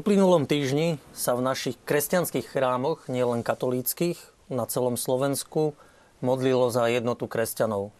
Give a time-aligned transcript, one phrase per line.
[0.00, 4.16] Uplynulom týždni sa v našich kresťanských chrámoch, nielen katolíckých,
[4.48, 5.76] na celom Slovensku
[6.24, 7.92] modlilo za jednotu kresťanov.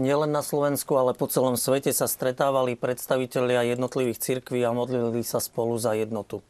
[0.00, 5.36] Nielen na Slovensku, ale po celom svete sa stretávali predstavitelia jednotlivých cirkví a modlili sa
[5.36, 6.40] spolu za jednotu.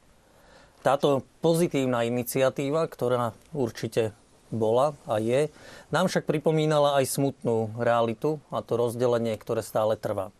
[0.86, 4.14] Táto pozitívna iniciatíva, ktorá určite
[4.54, 5.50] bola a je,
[5.90, 10.30] nám však pripomínala aj smutnú realitu a to rozdelenie, ktoré stále trvá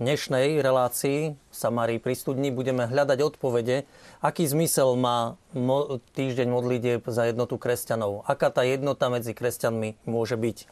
[0.00, 3.84] dnešnej relácii Samárii pri studni budeme hľadať odpovede,
[4.24, 8.24] aký zmysel má mo- týždeň modlitieb za jednotu kresťanov.
[8.24, 10.64] Aká tá jednota medzi kresťanmi môže byť.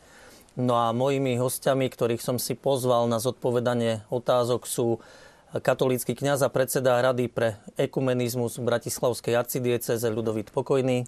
[0.56, 5.05] No a mojimi hostiami, ktorých som si pozval na zodpovedanie otázok sú
[5.53, 11.05] katolícky kňaz a predseda Rady pre ekumenizmus Bratislavskej arcidieceze Ľudovit Pokojný.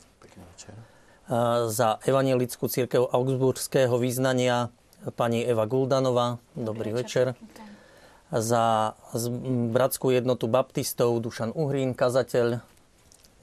[1.73, 4.69] Za evangelickú církev augsburského význania
[5.17, 6.37] pani Eva Guldanová.
[6.53, 7.27] Dobrý, Dobrý večer.
[7.33, 7.70] večer
[8.31, 8.95] za
[9.75, 12.63] bratskú jednotu baptistov Dušan Uhrín, kazateľ.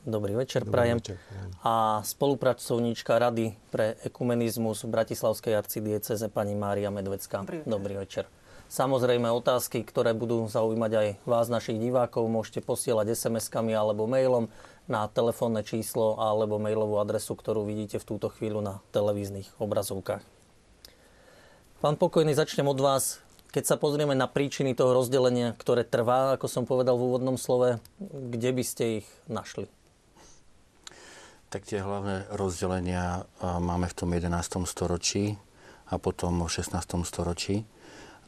[0.08, 0.98] Dobrý večer, Dobrý prajem.
[1.04, 1.52] Večer, prajem.
[1.68, 7.44] A spolupracovníčka Rady pre ekumenizmus v Bratislavskej arcidieceze pani Mária Medvecká.
[7.44, 7.68] Dobrý večer.
[7.68, 8.26] Dobrý večer.
[8.68, 14.52] Samozrejme otázky, ktoré budú zaujímať aj vás, našich divákov, môžete posielať SMS-kami alebo mailom
[14.92, 20.24] na telefónne číslo alebo mailovú adresu, ktorú vidíte v túto chvíľu na televíznych obrazovkách.
[21.80, 23.24] Pán Pokojný, začnem od vás.
[23.52, 27.80] Keď sa pozrieme na príčiny toho rozdelenia, ktoré trvá, ako som povedal v úvodnom slove,
[28.04, 29.72] kde by ste ich našli?
[31.48, 34.68] Tak tie hlavné rozdelenia máme v tom 11.
[34.68, 35.40] storočí
[35.88, 36.76] a potom v 16.
[37.08, 37.64] storočí.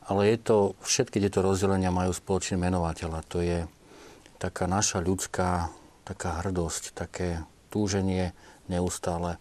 [0.07, 3.67] Ale je to, všetky tieto rozdelenia majú spoločný menovateľ a to je
[4.39, 5.69] taká naša ľudská
[6.09, 8.33] taká hrdosť, také túženie
[8.65, 9.37] neustále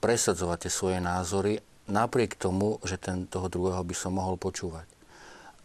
[0.00, 1.60] presadzovať tie svoje názory
[1.90, 4.86] napriek tomu, že ten, toho druhého by som mohol počúvať.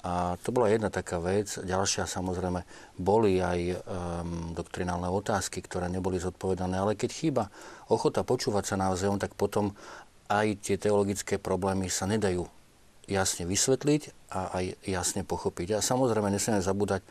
[0.08, 1.52] A to bola jedna taká vec.
[1.60, 2.64] Ďalšia samozrejme
[2.96, 3.78] boli aj um,
[4.56, 7.44] doktrinálne otázky, ktoré neboli zodpovedané, ale keď chýba
[7.92, 9.76] ochota počúvať sa navzájom, tak potom
[10.32, 12.48] aj tie teologické problémy sa nedajú
[13.08, 15.80] jasne vysvetliť a aj jasne pochopiť.
[15.80, 17.04] A samozrejme nesmieme zabúdať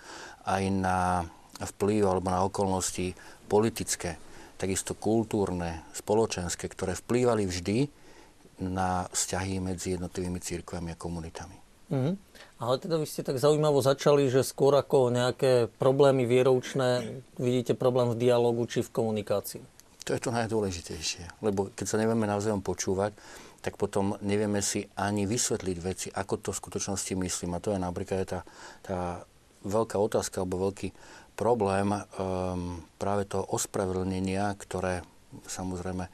[0.44, 1.25] aj na
[1.61, 3.17] vplyv alebo na okolnosti
[3.49, 4.21] politické,
[4.61, 7.78] takisto kultúrne, spoločenské, ktoré vplývali vždy
[8.62, 11.56] na vzťahy medzi jednotlivými církvami a komunitami.
[11.87, 12.15] Mm-hmm.
[12.59, 18.11] Ale teda vy ste tak zaujímavo začali, že skôr ako nejaké problémy vieroučné vidíte problém
[18.11, 19.62] v dialogu či v komunikácii.
[20.06, 23.15] To je to najdôležitejšie, lebo keď sa nevieme navzájom počúvať,
[23.62, 27.59] tak potom nevieme si ani vysvetliť veci, ako to v skutočnosti myslím.
[27.59, 28.41] A to je napríklad tá,
[28.87, 29.27] tá
[29.67, 30.94] veľká otázka alebo veľký
[31.34, 35.03] problém um, práve toho ospravedlnenia, ktoré
[35.50, 36.06] samozrejme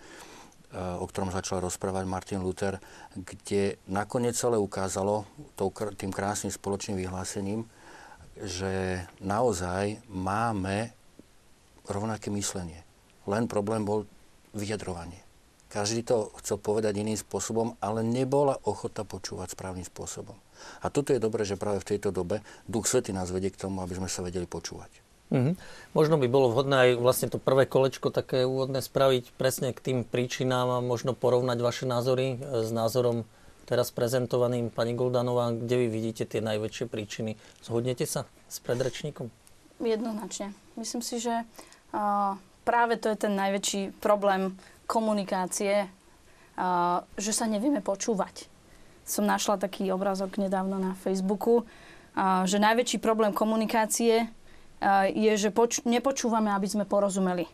[0.72, 2.80] o ktorom začal rozprávať Martin Luther,
[3.12, 5.28] kde nakoniec celé ukázalo
[6.00, 7.68] tým krásnym spoločným vyhlásením,
[8.40, 10.96] že naozaj máme
[11.84, 12.80] rovnaké myslenie.
[13.28, 14.08] Len problém bol
[14.56, 15.20] vyjadrovanie.
[15.68, 20.36] Každý to chcel povedať iným spôsobom, ale nebola ochota počúvať správnym spôsobom.
[20.84, 23.80] A toto je dobré, že práve v tejto dobe Duch Svety nás vedie k tomu,
[23.80, 25.01] aby sme sa vedeli počúvať.
[25.32, 25.54] Mm-hmm.
[25.96, 29.98] Možno by bolo vhodné aj vlastne to prvé kolečko také úvodné spraviť presne k tým
[30.04, 33.24] príčinám a možno porovnať vaše názory e, s názorom
[33.64, 37.40] teraz prezentovaným pani Goldanová, kde vy vidíte tie najväčšie príčiny.
[37.64, 39.32] Zhodnete sa s predrečníkom?
[39.80, 40.52] Jednoznačne.
[40.76, 41.48] Myslím si, že
[42.68, 45.88] práve to je ten najväčší problém komunikácie,
[47.16, 48.50] že sa nevieme počúvať.
[49.08, 51.64] Som našla taký obrázok nedávno na Facebooku,
[52.44, 54.28] že najväčší problém komunikácie
[55.14, 57.46] je, že poč- nepočúvame, aby sme porozumeli.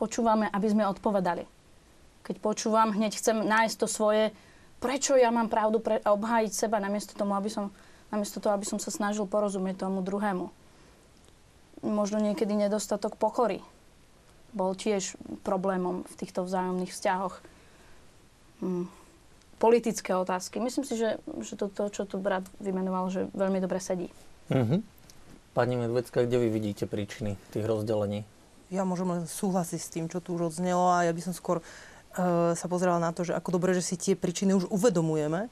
[0.00, 1.44] Počúvame, aby sme odpovedali.
[2.24, 4.32] Keď počúvam, hneď chcem nájsť to svoje,
[4.80, 7.68] prečo ja mám pravdu pre- obhájiť seba, namiesto, tomu, aby som,
[8.08, 10.48] namiesto toho, aby som sa snažil porozumieť tomu druhému.
[11.84, 13.60] Možno niekedy nedostatok pokory
[14.52, 15.16] bol tiež
[15.46, 17.34] problémom v týchto vzájomných vzťahoch.
[18.64, 18.86] Hm.
[19.60, 20.56] Politické otázky.
[20.56, 24.08] Myslím si, že, že to, to, čo tu brat vymenoval, že veľmi dobre sedí.
[24.48, 24.99] Mm-hmm.
[25.50, 28.22] Pani Medvecka, kde vy vidíte príčiny tých rozdelení?
[28.70, 31.58] Ja môžem len súhlasiť s tým, čo tu už odznelo a ja by som skôr
[31.58, 31.64] e,
[32.54, 35.50] sa pozerala na to, že ako dobre, že si tie príčiny už uvedomujeme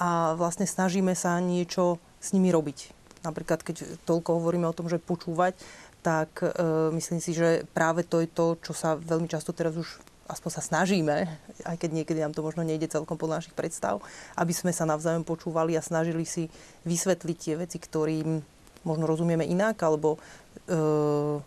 [0.00, 2.96] a vlastne snažíme sa niečo s nimi robiť.
[3.20, 5.60] Napríklad, keď toľko hovoríme o tom, že počúvať,
[6.00, 6.48] tak e,
[6.96, 10.62] myslím si, že práve to je to, čo sa veľmi často teraz už aspoň sa
[10.64, 11.28] snažíme,
[11.68, 14.00] aj keď niekedy nám to možno nejde celkom podľa našich predstav,
[14.40, 16.48] aby sme sa navzájom počúvali a snažili si
[16.88, 18.53] vysvetliť tie veci, ktorým
[18.84, 21.40] možno rozumieme inak, alebo uh,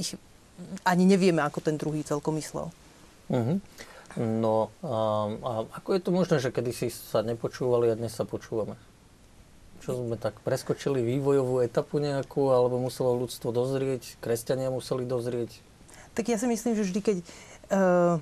[0.00, 0.16] ich
[0.88, 2.72] ani nevieme, ako ten druhý celkom myslel.
[3.28, 3.58] Uh-huh.
[4.16, 8.24] No a, a ako je to možné, že kedy si sa nepočúvali a dnes sa
[8.24, 8.80] počúvame?
[9.84, 15.60] Čo sme tak preskočili vývojovú etapu nejakú, alebo muselo ľudstvo dozrieť, kresťania museli dozrieť?
[16.16, 18.16] Tak ja si myslím, že vždy, keď uh,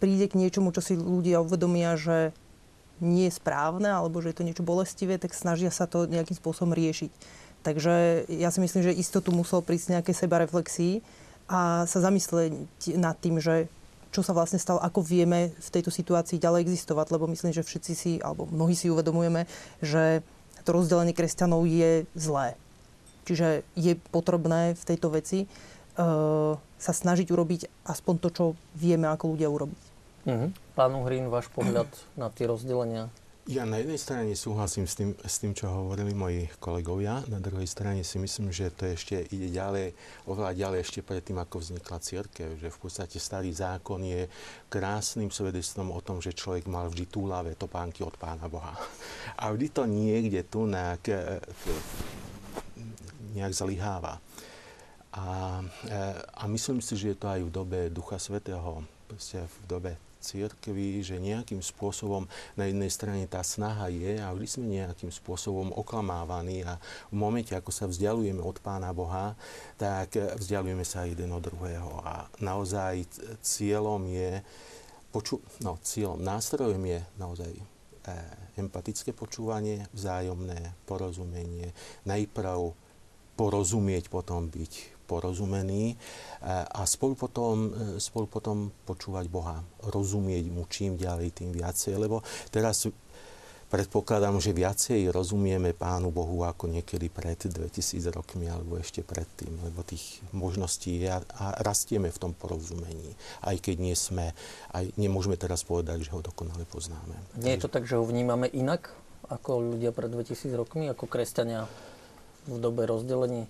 [0.00, 2.32] príde k niečomu, čo si ľudia uvedomia, že
[3.04, 6.72] nie je správne, alebo že je to niečo bolestivé, tak snažia sa to nejakým spôsobom
[6.72, 7.12] riešiť.
[7.64, 11.00] Takže ja si myslím, že istotu musel prísť nejaké sebareflexii
[11.48, 12.52] a sa zamyslieť
[13.00, 13.72] nad tým, že
[14.14, 17.92] čo sa vlastne stalo, ako vieme v tejto situácii ďalej existovať, lebo myslím, že všetci
[17.98, 19.50] si, alebo mnohí si uvedomujeme,
[19.82, 20.22] že
[20.62, 22.54] to rozdelenie kresťanov je zlé.
[23.26, 28.44] Čiže je potrebné v tejto veci uh, sa snažiť urobiť aspoň to, čo
[28.76, 29.82] vieme ako ľudia urobiť.
[30.24, 30.48] Uh-huh.
[30.78, 33.10] Pán Uhrín, váš pohľad na tie rozdelenia?
[33.44, 37.68] Ja na jednej strane súhlasím s tým, s tým, čo hovorili moji kolegovia, na druhej
[37.68, 39.92] strane si myslím, že to ešte ide ďalej,
[40.24, 44.32] oveľa ďalej ešte predtým, ako vznikla církev, že v podstate starý zákon je
[44.72, 48.72] krásnym svedectvom o tom, že človek mal vždy túlavé topánky od Pána Boha.
[49.36, 51.36] A vždy to niekde tu nejak, e,
[53.36, 54.24] nejak zlyháva.
[55.12, 56.00] A, e,
[56.32, 58.80] a myslím si, že je to aj v dobe Ducha Svetého,
[59.12, 62.24] v dobe církvy, že nejakým spôsobom
[62.56, 66.80] na jednej strane tá snaha je a vždy sme nejakým spôsobom oklamávaní a
[67.12, 69.36] v momente, ako sa vzdialujeme od Pána Boha,
[69.76, 72.00] tak vzdialujeme sa jeden od druhého.
[72.00, 73.04] A naozaj
[73.44, 74.40] cieľom je,
[75.12, 77.62] poču, no, cieľom, nástrojom je naozaj e,
[78.56, 81.76] empatické počúvanie, vzájomné porozumenie,
[82.08, 82.72] najprv
[83.36, 85.96] porozumieť, potom byť porozumení
[86.44, 92.20] a spolu potom, e, spolu potom počúvať Boha, rozumieť mu čím ďalej, tým viacej, lebo
[92.52, 92.84] teraz
[93.74, 99.82] predpokladám, že viacej rozumieme Pánu Bohu ako niekedy pred 2000 rokmi alebo ešte predtým, lebo
[99.82, 103.18] tých možností je a rastieme v tom porozumení.
[103.42, 104.30] Aj keď nie sme,
[104.70, 107.18] aj nemôžeme teraz povedať, že ho dokonale poznáme.
[107.40, 108.94] Nie je to tak, že ho vnímame inak
[109.26, 111.66] ako ľudia pred 2000 rokmi, ako kresťania
[112.46, 113.48] v dobe rozdelení?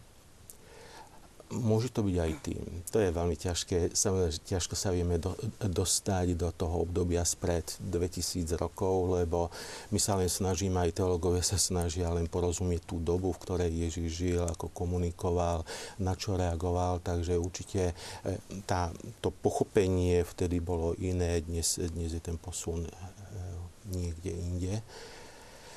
[1.55, 2.63] Môže to byť aj tým.
[2.91, 3.95] To je veľmi ťažké.
[3.95, 9.55] Samozrejme, že ťažko sa vieme do, dostať do toho obdobia spred 2000 rokov, lebo
[9.95, 14.09] my sa len snažíme, aj teológovia sa snažia len porozumieť tú dobu, v ktorej Ježiš
[14.11, 15.63] žil, ako komunikoval,
[16.03, 16.99] na čo reagoval.
[16.99, 17.95] Takže určite e,
[18.67, 18.91] tá,
[19.23, 22.91] to pochopenie vtedy bolo iné, dnes, dnes je ten posun e,
[23.95, 24.75] niekde inde.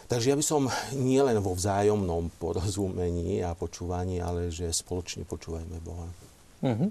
[0.07, 5.77] Takže ja by som nie len vo vzájomnom porozumení a počúvaní, ale že spoločne počúvajme
[5.83, 6.07] Boha.
[6.63, 6.89] Uh-huh.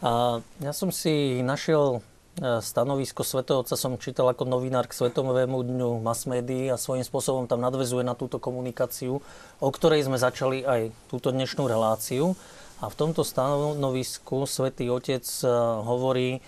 [0.00, 2.00] A ja som si našiel
[2.40, 7.04] e, stanovisko Svetého Otca som čítal ako novinár k Svetovému dňu mass médií a svojím
[7.04, 9.20] spôsobom tam nadvezuje na túto komunikáciu,
[9.60, 12.32] o ktorej sme začali aj túto dnešnú reláciu.
[12.80, 15.52] A v tomto stanovisku Svetý Otec e,
[15.84, 16.40] hovorí,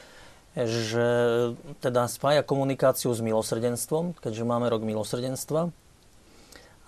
[0.56, 1.06] že
[1.84, 5.68] teda spája komunikáciu s milosrdenstvom, keďže máme rok milosrdenstva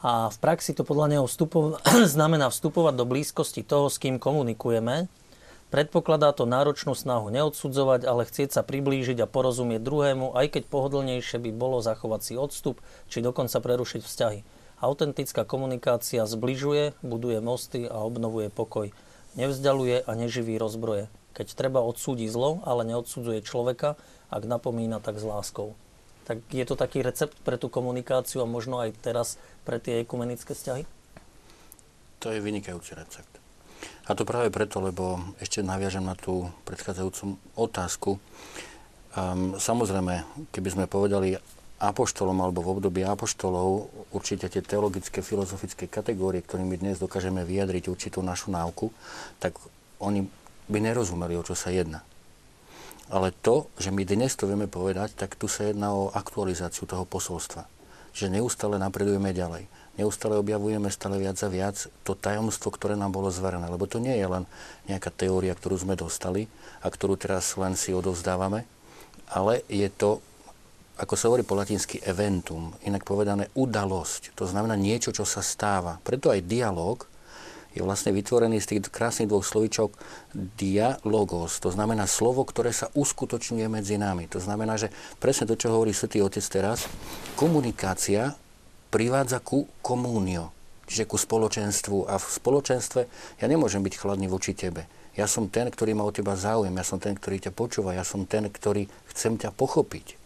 [0.02, 1.78] a v praxi to podľa neho vstupo-
[2.14, 5.06] znamená vstupovať do blízkosti toho, s kým komunikujeme.
[5.72, 11.40] Predpokladá to náročnú snahu neodsudzovať, ale chcieť sa priblížiť a porozumieť druhému, aj keď pohodlnejšie
[11.40, 14.40] by bolo zachovať si odstup, či dokonca prerušiť vzťahy.
[14.82, 18.92] Autentická komunikácia zbližuje, buduje mosty a obnovuje pokoj.
[19.38, 21.08] Nevzdialuje a neživí rozbroje.
[21.32, 23.96] Keď treba odsúdi zlo, ale neodsudzuje človeka,
[24.28, 25.72] ak napomína tak s láskou.
[26.22, 30.54] Tak je to taký recept pre tú komunikáciu a možno aj teraz pre tie ekumenické
[30.54, 30.86] vzťahy?
[32.22, 33.42] To je vynikajúci recept.
[34.06, 38.22] A to práve preto, lebo ešte naviažem na tú predchádzajúcu otázku.
[39.12, 40.22] Um, samozrejme,
[40.54, 41.34] keby sme povedali
[41.82, 48.22] apoštolom alebo v období apoštolov určite tie teologické, filozofické kategórie, ktorými dnes dokážeme vyjadriť určitú
[48.22, 48.94] našu náuku,
[49.42, 49.58] tak
[49.98, 50.30] oni
[50.70, 52.06] by nerozumeli, o čo sa jedná.
[53.08, 57.02] Ale to, že my dnes to vieme povedať, tak tu sa jedná o aktualizáciu toho
[57.02, 57.66] posolstva
[58.12, 59.66] že neustále napredujeme ďalej.
[59.96, 63.68] Neustále objavujeme stále viac a viac to tajomstvo, ktoré nám bolo zverené.
[63.68, 64.44] Lebo to nie je len
[64.88, 66.48] nejaká teória, ktorú sme dostali
[66.80, 68.64] a ktorú teraz len si odovzdávame,
[69.28, 70.24] ale je to,
[70.96, 74.32] ako sa hovorí po latinsky, eventum, inak povedané udalosť.
[74.36, 76.00] To znamená niečo, čo sa stáva.
[76.04, 77.04] Preto aj dialog
[77.72, 79.96] je vlastne vytvorený z tých krásnych dvoch slovíčok
[80.34, 81.56] dialogos.
[81.64, 84.28] To znamená slovo, ktoré sa uskutočňuje medzi nami.
[84.32, 86.84] To znamená, že presne to, čo hovorí Svetý Otec teraz,
[87.36, 88.36] komunikácia
[88.92, 90.52] privádza ku komúnio,
[90.84, 92.12] čiže ku spoločenstvu.
[92.12, 93.00] A v spoločenstve
[93.40, 94.84] ja nemôžem byť chladný voči tebe.
[95.16, 98.04] Ja som ten, ktorý má o teba záujem, ja som ten, ktorý ťa počúva, ja
[98.04, 100.16] som ten, ktorý chcem ťa pochopiť.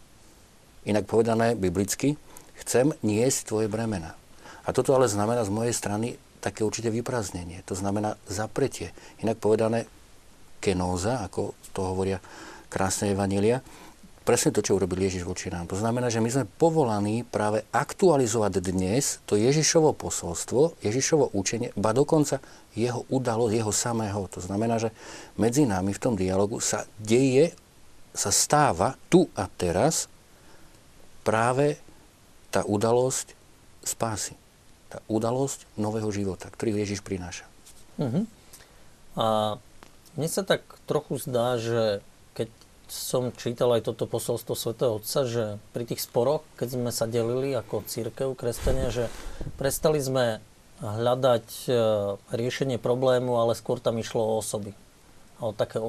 [0.87, 2.15] Inak povedané biblicky,
[2.59, 4.15] chcem niesť tvoje bremena.
[4.63, 7.65] A toto ale znamená z mojej strany také určité vyprázdnenie.
[7.67, 8.93] To znamená zapretie.
[9.21, 9.89] Inak povedané,
[10.57, 12.17] kenóza, ako to hovoria
[12.67, 13.61] krásne evanília,
[14.27, 15.71] presne to, čo urobil Ježiš voči nám.
[15.71, 21.95] To znamená, že my sme povolaní práve aktualizovať dnes to Ježišovo posolstvo, Ježišovo učenie, ba
[21.95, 22.43] dokonca
[22.75, 24.27] jeho udalosť, jeho samého.
[24.35, 24.91] To znamená, že
[25.39, 27.55] medzi nami v tom dialogu sa deje,
[28.11, 30.11] sa stáva tu a teraz
[31.23, 31.79] práve
[32.51, 33.31] tá udalosť
[33.87, 34.46] spásy.
[34.87, 37.43] Tá udalosť nového života, ktorý Ježiš prináša.
[37.99, 38.23] Uh-huh.
[39.19, 39.57] A
[40.15, 41.99] mne sa tak trochu zdá, že
[42.87, 47.51] som čítal aj toto posolstvo svätého Otca, že pri tých sporoch, keď sme sa delili
[47.51, 49.11] ako církev, kresťania, že
[49.59, 50.39] prestali sme
[50.79, 51.71] hľadať e,
[52.31, 54.71] riešenie problému, ale skôr tam išlo o osoby.
[55.43, 55.83] O také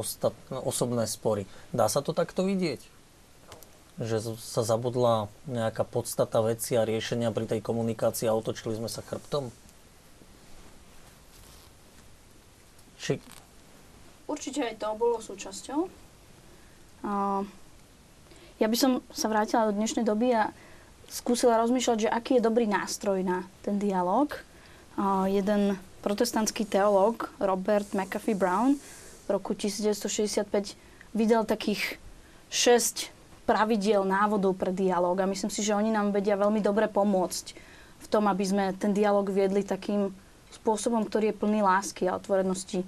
[0.50, 1.46] osobné spory.
[1.70, 2.97] Dá sa to takto vidieť?
[3.98, 9.02] Že sa zabudla nejaká podstata veci a riešenia pri tej komunikácii a otočili sme sa
[9.02, 9.50] chrbtom?
[13.02, 13.18] Či...
[14.30, 16.08] Určite aj to bolo súčasťou
[18.58, 20.50] ja by som sa vrátila do dnešnej doby a
[21.08, 24.34] skúsila rozmýšľať, že aký je dobrý nástroj na ten dialog.
[25.30, 28.76] jeden protestantský teológ, Robert McAfee Brown,
[29.26, 30.74] v roku 1965
[31.14, 31.96] vydal takých
[32.50, 33.14] 6
[33.48, 37.46] pravidiel návodov pre dialog a myslím si, že oni nám vedia veľmi dobre pomôcť
[37.98, 40.12] v tom, aby sme ten dialog viedli takým
[40.52, 42.84] spôsobom, ktorý je plný lásky a otvorenosti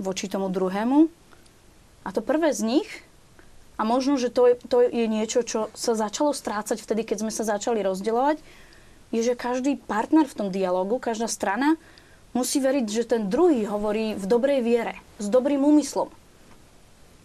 [0.00, 1.12] voči tomu druhému
[2.02, 2.90] a to prvé z nich,
[3.80, 7.32] a možno, že to je, to je niečo, čo sa začalo strácať vtedy, keď sme
[7.34, 8.38] sa začali rozdeľovať,
[9.10, 11.74] je, že každý partner v tom dialogu, každá strana
[12.30, 16.08] musí veriť, že ten druhý hovorí v dobrej viere, s dobrým úmyslom.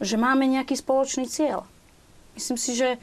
[0.02, 1.70] Že máme nejaký spoločný cieľ.
[2.38, 3.02] Myslím si, že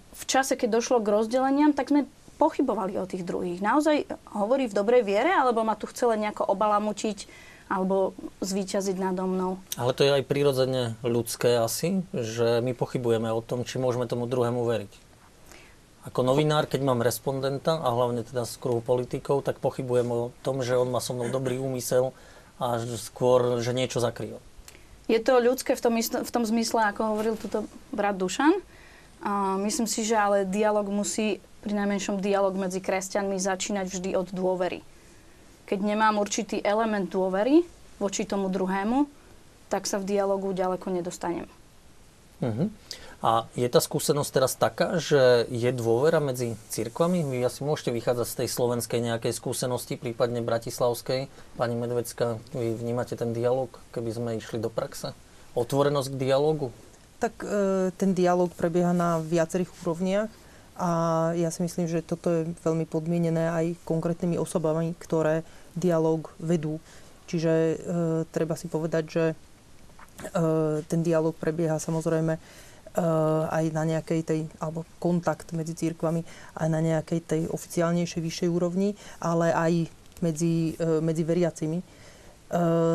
[0.00, 2.08] v čase, keď došlo k rozdeleniam, tak sme
[2.40, 3.60] pochybovali o tých druhých.
[3.60, 7.28] Naozaj hovorí v dobrej viere, alebo ma tu chcela nejako obalamutiť,
[7.68, 9.60] alebo zvíťaziť nado mnou.
[9.76, 14.24] Ale to je aj prirodzene ľudské asi, že my pochybujeme o tom, či môžeme tomu
[14.24, 14.92] druhému veriť.
[16.08, 20.64] Ako novinár, keď mám respondenta, a hlavne teda z kruhu politikov, tak pochybujem o tom,
[20.64, 22.16] že on má so mnou dobrý úmysel
[22.56, 24.40] a skôr, že niečo zakrýva.
[25.10, 28.54] Je to ľudské v tom, v tom zmysle, ako hovoril tuto brat Dušan.
[29.20, 34.30] A myslím si, že ale dialog musí, pri najmenšom dialog medzi kresťanmi začínať vždy od
[34.30, 34.80] dôvery
[35.70, 37.62] keď nemám určitý element dôvery
[38.02, 39.06] voči tomu druhému,
[39.70, 41.46] tak sa v dialogu ďaleko nedostanem.
[42.42, 42.66] Uh-huh.
[43.20, 47.20] A je tá skúsenosť teraz taká, že je dôvera medzi cirkvami?
[47.20, 51.28] Vy asi môžete vychádzať z tej slovenskej nejakej skúsenosti, prípadne bratislavskej.
[51.60, 55.12] Pani Medvecka, vy vnímate ten dialog, keby sme išli do praxe?
[55.52, 56.72] Otvorenosť k dialogu?
[57.20, 60.32] Tak e, ten dialog prebieha na viacerých úrovniach
[60.80, 60.90] a
[61.36, 65.44] ja si myslím, že toto je veľmi podmienené aj konkrétnymi osobami, ktoré
[65.76, 66.80] dialog vedú.
[67.28, 67.74] Čiže e,
[68.32, 69.34] treba si povedať, že e,
[70.88, 72.40] ten dialog prebieha samozrejme
[73.50, 76.26] aj na nejakej tej, alebo kontakt medzi církvami
[76.58, 79.72] aj na nejakej tej oficiálnejšej, vyššej úrovni, ale aj
[80.20, 81.84] medzi, e, medzi veriacimi, e,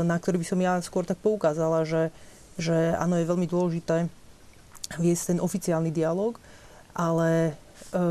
[0.04, 2.12] na ktorý by som ja skôr tak poukázala, že,
[2.60, 4.12] že áno, je veľmi dôležité
[5.02, 6.38] viesť ten oficiálny dialog,
[6.94, 7.58] ale
[7.92, 8.02] e,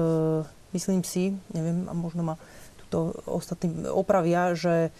[0.75, 2.37] myslím si, neviem, a možno ma
[2.91, 4.91] to ostatní opravia, že e,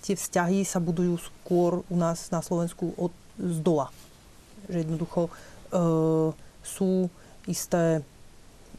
[0.00, 3.92] tie vzťahy sa budujú skôr u nás na Slovensku od, z dola.
[4.70, 5.30] Že jednoducho e,
[6.62, 7.10] sú
[7.44, 8.06] isté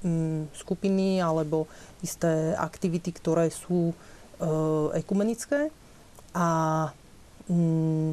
[0.02, 1.68] mm, skupiny alebo
[2.02, 3.96] isté aktivity, ktoré sú e,
[4.98, 5.70] ekumenické
[6.34, 6.48] a
[7.52, 8.10] mm,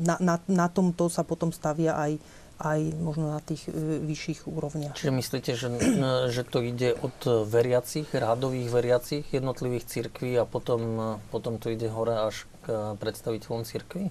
[0.00, 2.16] na, na, na tomto sa potom stavia aj
[2.54, 4.94] aj možno na tých e, vyšších úrovniach.
[4.94, 5.68] Čiže myslíte, že,
[6.30, 7.18] že to ide od
[7.50, 13.66] veriacich, rádových veriacich jednotlivých cirkví a potom, e, potom to ide hore až k predstaviteľom
[13.66, 14.06] cirkví?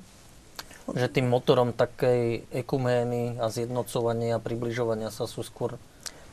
[0.92, 5.80] Že tým motorom takej ekumény a zjednocovania a približovania sa sú skôr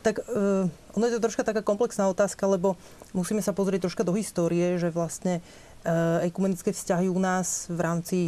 [0.00, 0.64] tak uh,
[0.96, 2.72] ono je to troška taká komplexná otázka, lebo
[3.12, 5.44] musíme sa pozrieť troška do histórie, že vlastne
[5.84, 8.18] uh, ekumenické vzťahy u nás v rámci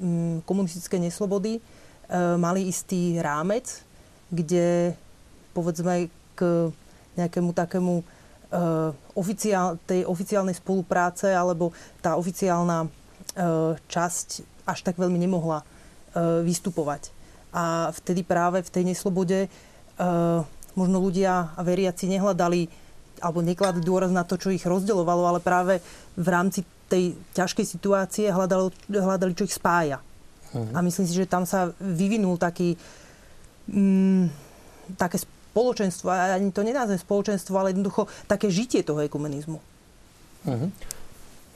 [0.00, 1.60] um, komunistickej neslobody
[2.10, 3.86] Eh, mali istý rámec,
[4.34, 4.98] kde
[5.54, 6.70] povedzme k
[7.14, 15.18] nejakému takému uh, oficiál, tej oficiálnej spolupráce alebo tá oficiálna uh, časť až tak veľmi
[15.18, 17.10] nemohla uh, vystupovať.
[17.50, 20.42] A vtedy práve v tej neslobode uh,
[20.78, 22.70] možno ľudia a veriaci nehľadali
[23.20, 25.84] alebo nekladli dôraz na to, čo ich rozdeľovalo, ale práve
[26.16, 30.00] v rámci tej ťažkej situácie hľadali, hľadali čo ich spája.
[30.50, 30.72] Uh-huh.
[30.74, 32.74] A myslím si, že tam sa vyvinul taký,
[33.70, 34.24] mm,
[34.98, 39.60] také spoločenstvo, ani to nenázvem spoločenstvo, ale jednoducho také žitie toho ekumenizmu.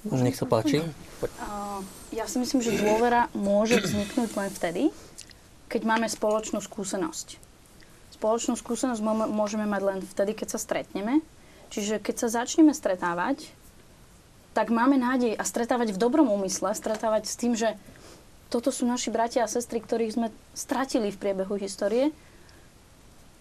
[0.04, 0.84] Nech sa páči.
[2.12, 4.82] Ja si myslím, že dôvera môže vzniknúť len vtedy,
[5.73, 7.40] keď máme spoločnú skúsenosť.
[8.14, 9.00] Spoločnú skúsenosť
[9.32, 11.25] môžeme mať len vtedy, keď sa stretneme.
[11.73, 13.50] Čiže keď sa začneme stretávať,
[14.54, 17.75] tak máme nádej a stretávať v dobrom úmysle, stretávať s tým, že
[18.54, 22.14] toto sú naši bratia a sestry, ktorých sme stratili v priebehu histórie,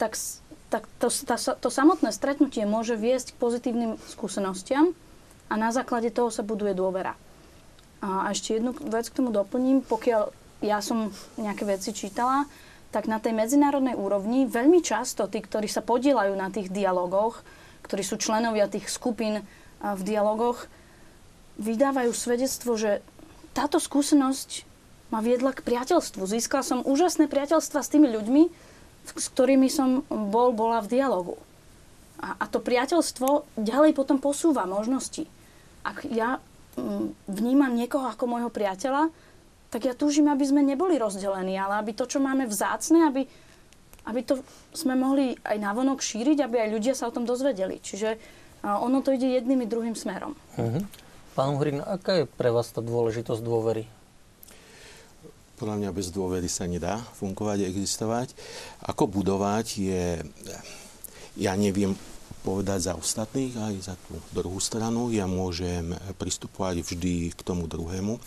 [0.02, 0.18] tak,
[0.74, 4.98] tak to, tá, to samotné stretnutie môže viesť k pozitívnym skúsenostiam
[5.48, 7.16] a na základe toho sa buduje dôvera.
[8.04, 9.80] A ešte jednu vec k tomu doplním.
[9.84, 10.32] Pokiaľ
[10.64, 12.48] ja som nejaké veci čítala,
[12.92, 17.42] tak na tej medzinárodnej úrovni veľmi často tí, ktorí sa podielajú na tých dialogoch,
[17.88, 19.42] ktorí sú členovia tých skupín
[19.80, 20.68] v dialogoch,
[21.60, 23.04] vydávajú svedectvo, že
[23.54, 24.66] táto skúsenosť
[25.14, 26.26] ma viedla k priateľstvu.
[26.26, 28.44] Získala som úžasné priateľstva s tými ľuďmi,
[29.04, 31.36] s ktorými som bol, bola v dialogu.
[32.24, 35.28] A, a to priateľstvo ďalej potom posúva možnosti.
[35.84, 36.40] Ak ja
[36.80, 39.12] m, mm, vnímam niekoho ako môjho priateľa,
[39.68, 43.26] tak ja túžim, aby sme neboli rozdelení, ale aby to, čo máme vzácne, aby,
[44.08, 44.40] aby to
[44.72, 47.82] sme mohli aj navonok šíriť, aby aj ľudia sa o tom dozvedeli.
[47.82, 48.22] Čiže
[48.64, 50.38] ono to ide jedným i druhým smerom.
[50.56, 50.86] Uh-huh.
[51.34, 53.90] Pán Hrin, aká je pre vás tá dôležitosť dôvery?
[55.58, 58.38] Podľa mňa bez dôvery sa nedá fungovať, existovať.
[58.86, 60.06] Ako budovať je,
[61.42, 61.98] ja neviem
[62.44, 65.08] povedať za ostatných, aj za tú druhú stranu.
[65.16, 68.20] Ja môžem pristupovať vždy k tomu druhému.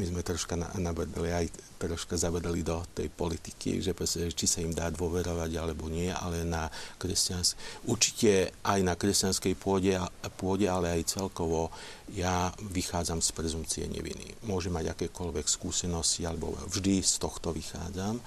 [0.00, 1.46] My sme troška nabrdali aj
[1.78, 3.94] troška zavedali do tej politiky, že
[4.34, 6.66] či sa im dá dôverovať alebo nie, ale na
[6.98, 7.54] kresťans...
[7.86, 9.94] určite aj na kresťanskej pôde,
[10.34, 11.70] pôde, ale aj celkovo
[12.12, 14.34] ja vychádzam z prezumcie neviny.
[14.48, 18.22] Môžem mať akékoľvek skúsenosti, alebo vždy z tohto vychádzam e,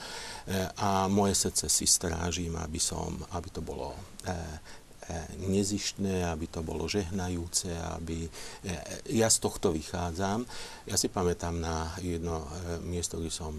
[0.78, 4.32] a moje srdce si strážim, aby, som, aby to bolo e,
[5.38, 8.26] nezištné, aby to bolo žehnajúce, aby...
[8.26, 8.80] E,
[9.18, 10.46] ja z tohto vychádzam.
[10.88, 12.48] Ja si pamätám na jedno e,
[12.86, 13.54] miesto, kde som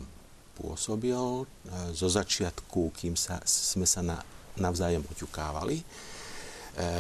[0.59, 1.45] pôsobil e,
[1.93, 4.19] zo začiatku, kým sa, sme sa na,
[4.59, 5.81] navzájem oťukávali,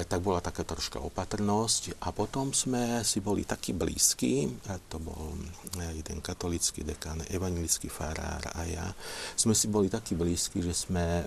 [0.04, 5.32] tak bola taká troška opatrnosť a potom sme si boli takí blízki, a to bol
[5.80, 8.84] jeden katolický dekan, evangelický farár a ja,
[9.32, 11.24] sme si boli takí blízki, že sme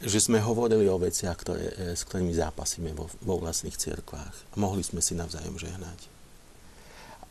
[0.00, 4.56] že sme hovorili o veciach, ktoré, e, s ktorými zápasíme vo, vo vlastných cirkvách.
[4.56, 6.00] Mohli sme si navzájom žehnať.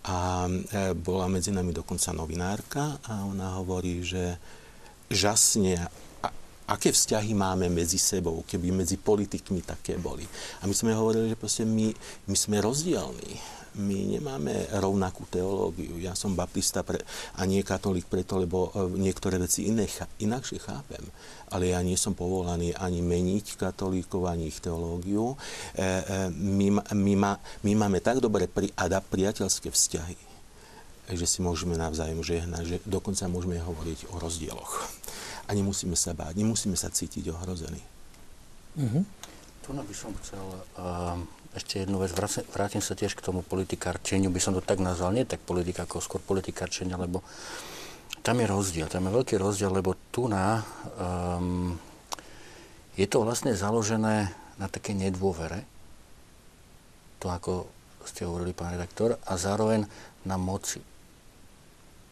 [0.06, 4.38] A e, bola medzi nami dokonca novinárka a ona hovorí, že
[5.10, 5.82] žasne,
[6.22, 6.28] a,
[6.70, 10.24] aké vzťahy máme medzi sebou, keby medzi politikmi také boli.
[10.62, 11.90] A my sme hovorili, že proste my,
[12.30, 15.96] my sme rozdielní my nemáme rovnakú teológiu.
[16.04, 17.00] Ja som baptista pre,
[17.40, 19.88] a nie katolík preto, lebo e, niektoré veci iné,
[20.20, 21.02] inakšie chápem.
[21.50, 25.40] Ale ja nie som povolaný ani meniť katolíkov, ani ich teológiu.
[25.74, 30.20] E, e, my, my, ma, my máme tak dobre pri, a priateľské vzťahy,
[31.16, 34.86] že si môžeme navzájom žehnať, že dokonca môžeme hovoriť o rozdieloch.
[35.50, 37.82] A nemusíme sa báť, nemusíme sa cítiť ohrození.
[38.78, 39.04] Mm-hmm.
[39.66, 40.46] Tu by som chcel
[40.82, 41.18] uh,
[41.58, 45.10] ešte jednu vec, vrátim, vrátim sa tiež k tomu politikárčeniu, by som to tak nazval,
[45.10, 47.26] nie tak politika, ako skôr politikárčenia, lebo
[48.22, 50.62] tam je rozdiel, tam je veľký rozdiel, lebo tu na,
[51.02, 51.74] um,
[52.94, 54.30] je to vlastne založené
[54.62, 55.66] na také nedôvere,
[57.18, 57.66] to ako
[58.06, 59.90] ste hovorili, pán redaktor, a zároveň
[60.28, 60.84] na moci.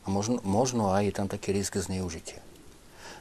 [0.03, 2.39] A možno, možno aj je tam taký risk zneužitia.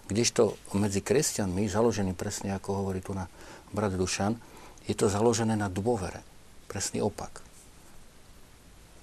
[0.07, 3.27] Kdežto medzi kresťanmi, založený presne ako hovorí tu na
[3.75, 4.39] brat Dušan,
[4.87, 6.23] je to založené na dôvere.
[6.71, 7.43] Presný opak.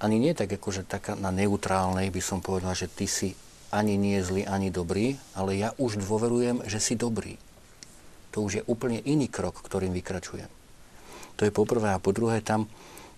[0.03, 3.35] Ani nie tak, akože taká na neutrálnej by som povedal, že ty si
[3.71, 7.39] ani nie zlý, ani dobrý, ale ja už dôverujem, že si dobrý.
[8.35, 10.49] To už je úplne iný krok, ktorým vykračujem.
[11.39, 11.95] To je poprvé.
[11.95, 12.67] A po druhé, tam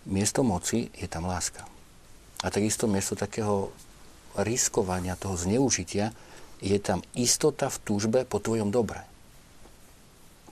[0.05, 1.65] miesto moci je tam láska.
[2.43, 3.73] A takisto miesto takého
[4.37, 6.11] riskovania, toho zneužitia,
[6.63, 9.03] je tam istota v túžbe po tvojom dobre.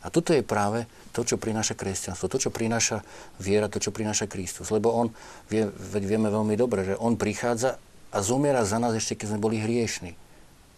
[0.04, 0.84] A toto je práve
[1.16, 3.08] to, čo prináša kresťanstvo, to, čo prináša
[3.40, 4.68] viera, to, čo prináša Kristus.
[4.68, 5.08] Lebo on,
[5.48, 5.72] vie,
[6.04, 7.80] vieme veľmi dobre, že on prichádza
[8.12, 10.14] a zomiera za nás ešte, keď sme boli hriešni.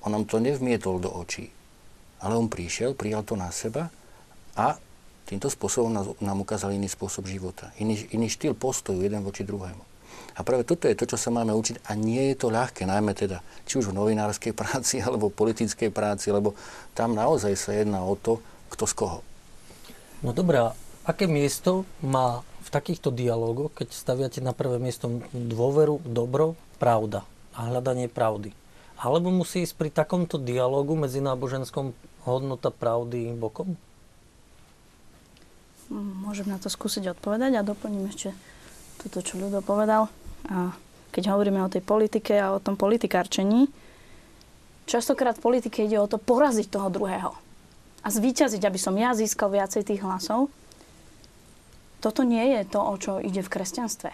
[0.05, 1.49] On nám to nevmietol do očí.
[2.21, 3.89] Ale on prišiel, prijal to na seba
[4.53, 4.77] a
[5.25, 7.73] týmto spôsobom nás, nám ukázal iný spôsob života.
[7.81, 9.83] Iný, iný štýl postoju jeden voči druhému.
[10.35, 13.15] A práve toto je to, čo sa máme učiť a nie je to ľahké, najmä
[13.15, 16.53] teda, či už v novinárskej práci alebo politickej práci, lebo
[16.93, 19.19] tam naozaj sa jedná o to, kto z koho.
[20.25, 20.73] No dobré, a
[21.05, 27.21] aké miesto má v takýchto dialógoch, keď staviate na prvé miesto dôveru, dobro, pravda
[27.53, 28.51] a hľadanie pravdy?
[28.97, 31.93] Alebo musí ísť pri takomto dialógu medzi náboženskom
[32.25, 33.77] hodnota pravdy bokom?
[35.93, 38.33] Môžem na to skúsiť odpovedať a doplním ešte
[38.97, 40.09] toto, čo Ľudo povedal.
[40.49, 40.73] A
[41.13, 43.69] keď hovoríme o tej politike a o tom politikárčení,
[44.89, 47.44] častokrát v politike ide o to poraziť toho druhého
[48.05, 50.53] a zvíťaziť, aby som ja získal viacej tých hlasov.
[52.05, 54.13] Toto nie je to, o čo ide v kresťanstve.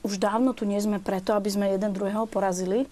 [0.00, 2.88] Už dávno tu nie sme preto, aby sme jeden druhého porazili,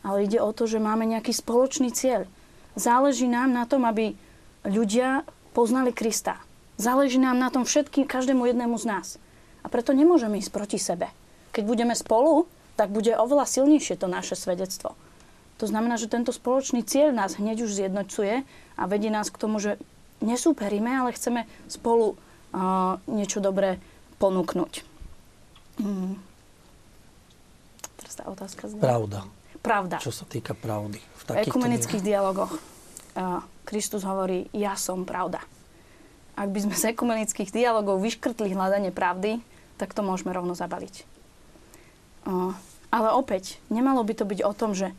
[0.00, 2.24] ale ide o to, že máme nejaký spoločný cieľ.
[2.72, 4.16] Záleží nám na tom, aby
[4.64, 6.40] ľudia poznali Krista.
[6.80, 9.06] Záleží nám na tom všetkým, každému jednému z nás.
[9.60, 11.12] A preto nemôžeme ísť proti sebe.
[11.52, 12.48] Keď budeme spolu,
[12.80, 14.96] tak bude oveľa silnejšie to naše svedectvo.
[15.56, 18.44] To znamená, že tento spoločný cieľ nás hneď už zjednocuje
[18.76, 19.80] a vedie nás k tomu, že
[20.20, 23.80] nesúperíme, ale chceme spolu uh, niečo dobré
[24.20, 24.84] ponúknuť.
[25.80, 26.20] Hmm.
[28.00, 28.80] Teraz tá otázka znie.
[28.80, 29.24] Pravda.
[29.64, 29.96] Pravda.
[29.98, 31.00] Čo sa týka pravdy.
[31.00, 35.40] V, ekumenických dialogoch uh, Kristus hovorí, ja som pravda.
[36.36, 39.40] Ak by sme z ekumenických dialogov vyškrtli hľadanie pravdy,
[39.80, 40.94] tak to môžeme rovno zabaliť.
[42.28, 42.52] Uh,
[42.92, 44.92] ale opäť, nemalo by to byť o tom, že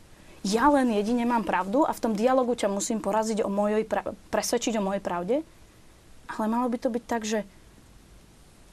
[0.46, 4.14] ja len jedine mám pravdu a v tom dialogu ťa musím poraziť o mojej pra-
[4.30, 5.36] presvedčiť o mojej pravde.
[6.28, 7.42] Ale malo by to byť tak, že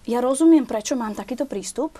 [0.05, 1.97] ja rozumiem, prečo mám takýto prístup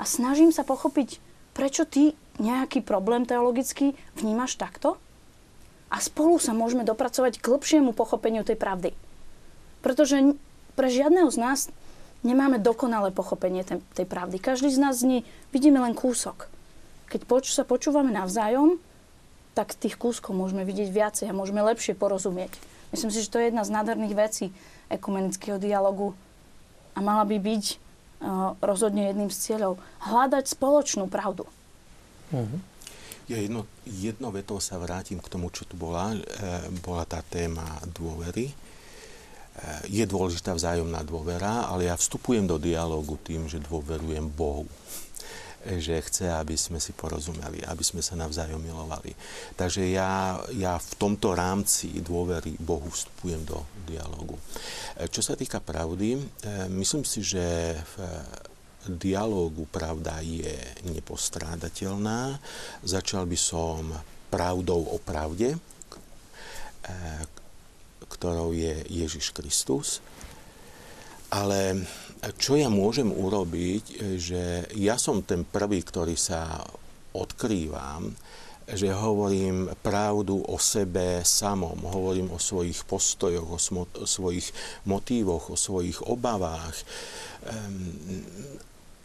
[0.00, 1.20] a snažím sa pochopiť,
[1.52, 4.96] prečo ty nejaký problém teologický vnímaš takto
[5.92, 8.90] a spolu sa môžeme dopracovať k lepšiemu pochopeniu tej pravdy.
[9.84, 10.34] Pretože
[10.74, 11.60] pre žiadneho z nás
[12.24, 14.40] nemáme dokonalé pochopenie tej, tej pravdy.
[14.40, 15.18] Každý z nás z ní
[15.52, 16.48] vidíme len kúsok.
[17.12, 18.80] Keď poč- sa počúvame navzájom,
[19.54, 22.50] tak tých kúskov môžeme vidieť viacej a môžeme lepšie porozumieť.
[22.90, 24.46] Myslím si, že to je jedna z nádherných vecí
[24.90, 26.12] ekumenického dialogu
[26.94, 31.46] a mala by byť uh, rozhodne jedným z cieľov hľadať spoločnú pravdu.
[32.34, 32.60] Uh-huh.
[33.24, 36.12] Ja jedno, jedno vetou sa vrátim k tomu, čo tu bola.
[36.12, 36.20] E,
[36.84, 38.52] bola tá téma dôvery.
[38.52, 38.54] E,
[39.88, 44.68] je dôležitá vzájomná dôvera, ale ja vstupujem do dialogu tým, že dôverujem Bohu
[45.64, 49.16] že chce, aby sme si porozumeli, aby sme sa navzájom milovali.
[49.56, 54.36] Takže ja, ja v tomto rámci dôvery Bohu vstupujem do dialogu.
[55.08, 57.44] Čo sa týka pravdy, eh, myslím si, že
[57.80, 57.96] v
[58.84, 60.52] dialógu pravda je
[60.84, 62.36] nepostrádateľná.
[62.84, 63.96] Začal by som
[64.28, 65.56] pravdou o pravde,
[68.10, 70.04] ktorou je Ježiš Kristus.
[71.34, 71.82] Ale
[72.38, 76.62] čo ja môžem urobiť, že ja som ten prvý, ktorý sa
[77.14, 78.14] odkrývam,
[78.64, 83.60] že hovorím pravdu o sebe samom, hovorím o svojich postojoch, o,
[84.08, 84.48] svojich
[84.88, 86.72] motívoch, o svojich obavách,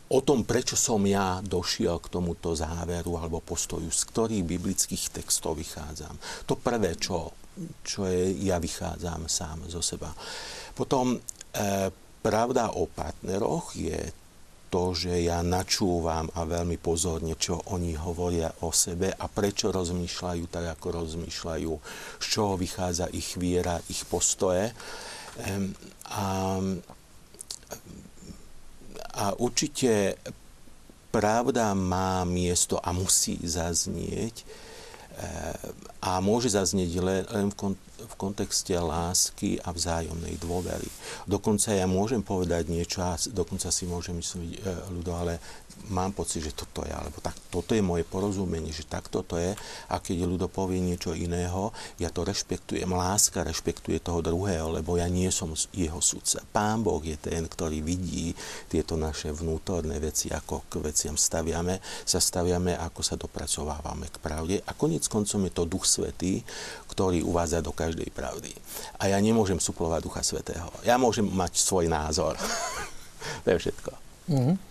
[0.09, 5.59] o tom, prečo som ja došiel k tomuto záveru alebo postoju, z ktorých biblických textov
[5.59, 6.15] vychádzam.
[6.47, 7.35] To prvé, čo,
[7.83, 10.09] čo je, ja vychádzam sám zo seba.
[10.71, 11.19] Potom e,
[12.19, 14.11] Pravda o partneroch je
[14.69, 20.43] to, že ja načúvam a veľmi pozorne, čo oni hovoria o sebe a prečo rozmýšľajú
[20.45, 21.71] tak, ako rozmýšľajú,
[22.21, 24.69] z čoho vychádza ich viera, ich postoje.
[26.13, 26.25] A,
[29.17, 30.21] a určite
[31.09, 34.45] pravda má miesto a musí zaznieť
[35.99, 40.87] a môže zaznieť len v, kon- v kontexte lásky a vzájomnej dôvery.
[41.27, 44.59] Dokonca ja môžem povedať niečo a dokonca si môžem myslieť e,
[44.95, 45.43] ľudo, ale
[45.87, 49.55] mám pocit, že toto je, alebo tak, toto je moje porozumenie, že takto to je
[49.87, 52.87] a keď ľudo povie niečo iného, ja to rešpektujem.
[52.91, 56.43] Láska rešpektuje toho druhého, lebo ja nie som jeho sudca.
[56.51, 58.35] Pán Boh je ten, ktorý vidí
[58.67, 64.55] tieto naše vnútorné veci, ako k veciam staviame, sa staviame, ako sa dopracovávame k pravde
[64.67, 66.43] a konec koncom je to Duch Svetý,
[66.91, 68.51] ktorý uvádza do každej pravdy.
[68.99, 70.67] A ja nemôžem suplovať Ducha Svetého.
[70.83, 72.35] Ja môžem mať svoj názor.
[73.43, 73.91] to je všetko.
[74.29, 74.68] Mm-hmm.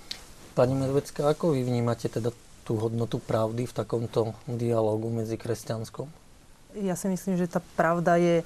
[0.58, 2.34] Pani Medvecká, ako vy vnímate teda
[2.66, 6.10] tú hodnotu pravdy v takomto dialogu medzi kresťanskom?
[6.82, 8.42] Ja si myslím, že tá pravda je,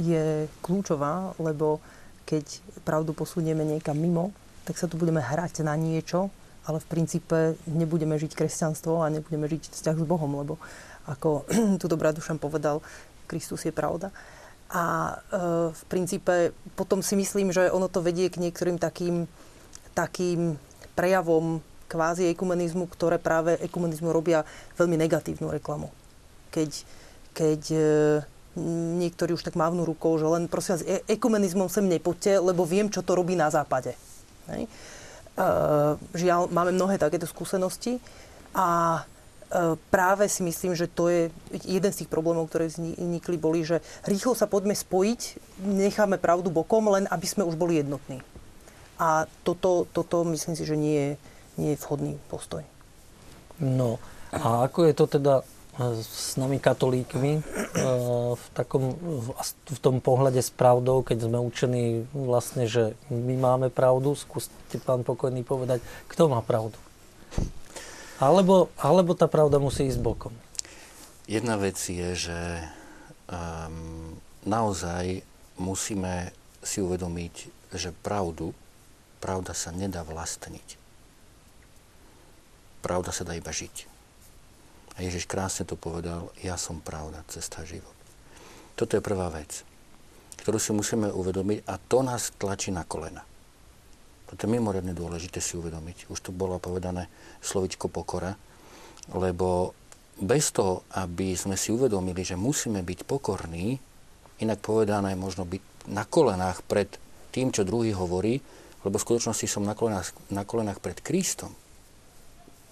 [0.00, 1.84] je kľúčová, lebo
[2.24, 4.32] keď pravdu posunieme niekam mimo,
[4.64, 6.32] tak sa tu budeme hrať na niečo,
[6.64, 10.56] ale v princípe nebudeme žiť kresťanstvo a nebudeme žiť vzťah s Bohom, lebo
[11.04, 11.44] ako
[11.80, 12.80] tu dobrá Dušan povedal,
[13.28, 14.08] Kristus je pravda.
[14.72, 15.12] A e,
[15.76, 19.28] v princípe potom si myslím, že ono to vedie k niektorým takým,
[19.92, 20.56] takým
[20.94, 24.46] prejavom kvázi ekumenizmu, ktoré práve ekumenizmu robia
[24.78, 25.90] veľmi negatívnu reklamu.
[26.54, 26.70] Keď,
[27.34, 27.82] keď e,
[29.02, 32.86] niektorí už tak mávnu rukou, že len prosím vás, e- ekumenizmom sem nepoďte, lebo viem,
[32.86, 33.98] čo to robí na západe.
[34.54, 34.66] Hej.
[34.66, 34.70] E,
[36.14, 37.98] žiaľ, máme mnohé takéto skúsenosti
[38.54, 39.02] a
[39.90, 41.26] práve si myslím, že to je
[41.66, 45.20] jeden z tých problémov, ktoré vznikli, boli, že rýchlo sa poďme spojiť,
[45.66, 48.22] necháme pravdu bokom, len aby sme už boli jednotní.
[49.00, 51.10] A toto, toto myslím si, že nie je,
[51.56, 52.60] nie je vhodný postoj.
[53.56, 53.96] No
[54.28, 55.34] a ako je to teda
[55.80, 57.40] s nami katolíkmi
[58.36, 58.92] v, takom,
[59.48, 64.12] v tom pohľade s pravdou, keď sme učení vlastne, že my máme pravdu.
[64.12, 65.80] Skúste, pán pokojný, povedať,
[66.12, 66.76] kto má pravdu.
[68.20, 70.36] Alebo, alebo tá pravda musí ísť bokom.
[71.24, 72.40] Jedna vec je, že
[73.32, 75.24] um, naozaj
[75.56, 77.34] musíme si uvedomiť,
[77.72, 78.52] že pravdu,
[79.20, 80.80] pravda sa nedá vlastniť.
[82.80, 83.86] Pravda sa dá iba žiť.
[84.96, 87.94] A Ježiš krásne to povedal, ja som pravda, cesta, život.
[88.74, 89.62] Toto je prvá vec,
[90.40, 93.20] ktorú si musíme uvedomiť a to nás tlačí na kolena.
[94.24, 96.08] Toto je mimoriadne dôležité si uvedomiť.
[96.08, 97.10] Už tu bolo povedané
[97.44, 98.32] slovičko pokora,
[99.12, 99.76] lebo
[100.20, 103.80] bez toho, aby sme si uvedomili, že musíme byť pokorní,
[104.40, 106.88] inak povedané možno byť na kolenách pred
[107.32, 108.40] tým, čo druhý hovorí,
[108.86, 111.52] lebo v skutočnosti som na kolenách, na kolenách pred Kristom,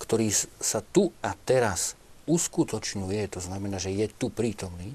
[0.01, 0.31] ktorý
[0.63, 4.95] sa tu a teraz uskutočňuje, to znamená, že je tu prítomný,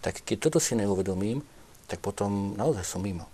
[0.00, 1.42] tak keď toto si neuvedomím,
[1.88, 3.28] tak potom naozaj som mimo.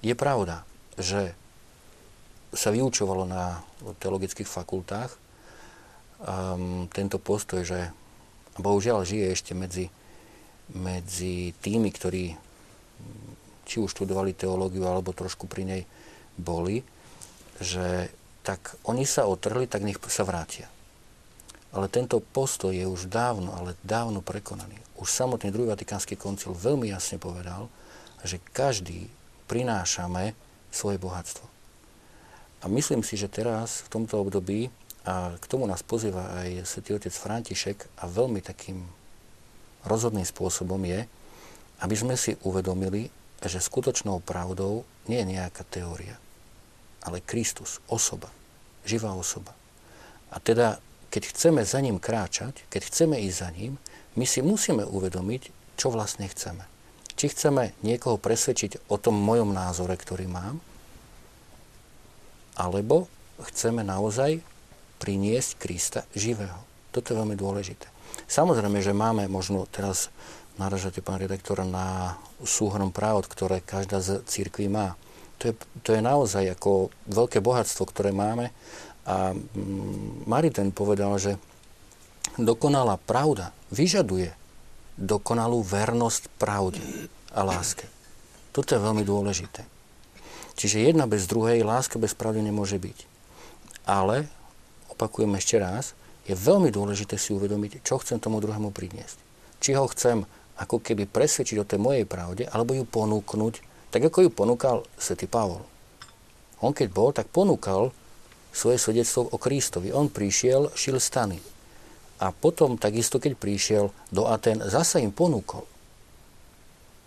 [0.00, 0.64] Je pravda,
[0.96, 1.36] že
[2.50, 3.62] sa vyučovalo na
[4.00, 7.94] teologických fakultách um, tento postoj, že
[8.58, 9.86] bohužiaľ žije ešte medzi,
[10.74, 12.34] medzi tými, ktorí
[13.70, 15.82] či už študovali teológiu, alebo trošku pri nej
[16.34, 16.82] boli,
[17.62, 18.10] že
[18.42, 20.66] tak oni sa otrhli, tak nech sa vrátia.
[21.70, 24.74] Ale tento postoj je už dávno, ale dávno prekonaný.
[24.98, 27.70] Už samotný druhý Vatikánsky koncil veľmi jasne povedal,
[28.26, 29.06] že každý
[29.46, 30.34] prinášame
[30.74, 31.46] svoje bohatstvo.
[32.60, 34.66] A myslím si, že teraz, v tomto období,
[35.06, 38.84] a k tomu nás pozýva aj svätý otec František a veľmi takým
[39.88, 41.08] rozhodným spôsobom je,
[41.80, 43.08] aby sme si uvedomili,
[43.48, 46.20] že skutočnou pravdou nie je nejaká teória,
[47.00, 48.28] ale Kristus, osoba,
[48.84, 49.56] živá osoba.
[50.28, 53.72] A teda keď chceme za ním kráčať, keď chceme ísť za ním,
[54.14, 56.62] my si musíme uvedomiť, čo vlastne chceme.
[57.18, 60.62] Či chceme niekoho presvedčiť o tom mojom názore, ktorý mám,
[62.54, 63.10] alebo
[63.42, 64.38] chceme naozaj
[65.02, 66.60] priniesť Krista živého.
[66.94, 67.88] Toto je veľmi dôležité.
[68.30, 70.12] Samozrejme, že máme možno teraz
[70.60, 75.00] naražate, pán redaktor, na súhrnom práv, ktoré každá z církví má.
[75.40, 78.52] To je, to je naozaj ako veľké bohatstvo, ktoré máme
[79.08, 81.40] a mm, Mariten povedal, že
[82.36, 84.36] dokonalá pravda vyžaduje
[85.00, 86.84] dokonalú vernosť pravde
[87.32, 87.88] a láske.
[88.52, 89.64] Toto je veľmi dôležité.
[90.60, 93.08] Čiže jedna bez druhej, láska bez pravdy nemôže byť.
[93.88, 94.28] Ale,
[94.92, 95.96] opakujem ešte raz,
[96.28, 99.16] je veľmi dôležité si uvedomiť, čo chcem tomu druhému priniesť.
[99.64, 100.28] Či ho chcem
[100.60, 103.54] ako keby presvedčiť o tej mojej pravde, alebo ju ponúknuť,
[103.88, 105.64] tak ako ju ponúkal svätý Pavol.
[106.60, 107.96] On keď bol, tak ponúkal
[108.52, 109.88] svoje svedectvo o Kristovi.
[109.90, 111.40] On prišiel, šil stany.
[112.20, 115.64] A potom, takisto keď prišiel do Aten, zasa im ponúkol.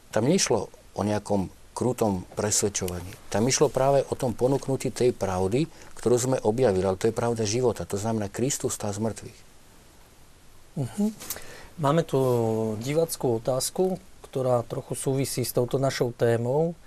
[0.09, 3.13] Tam nešlo o nejakom krutom presvedčovaní.
[3.29, 6.85] Tam išlo práve o tom ponúknutí tej pravdy, ktorú sme objavili.
[6.85, 7.85] Ale to je pravda života.
[7.85, 9.39] To znamená, Kristus stál z mŕtvych.
[10.73, 11.09] Uh-huh.
[11.73, 12.21] Máme tu
[12.85, 13.97] divackú otázku,
[14.29, 16.77] ktorá trochu súvisí s touto našou témou.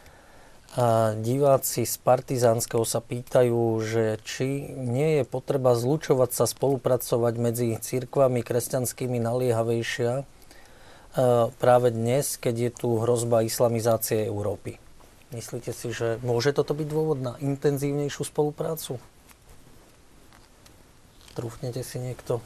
[0.79, 7.69] A diváci z Partizánskeho sa pýtajú, že či nie je potreba zlučovať sa, spolupracovať medzi
[7.75, 10.25] církvami kresťanskými naliehavejšia e,
[11.57, 14.79] práve dnes, keď je tu hrozba islamizácie Európy.
[15.35, 19.01] Myslíte si, že môže toto byť dôvod na intenzívnejšiu spoluprácu?
[21.35, 22.39] Trúfnete si niekto?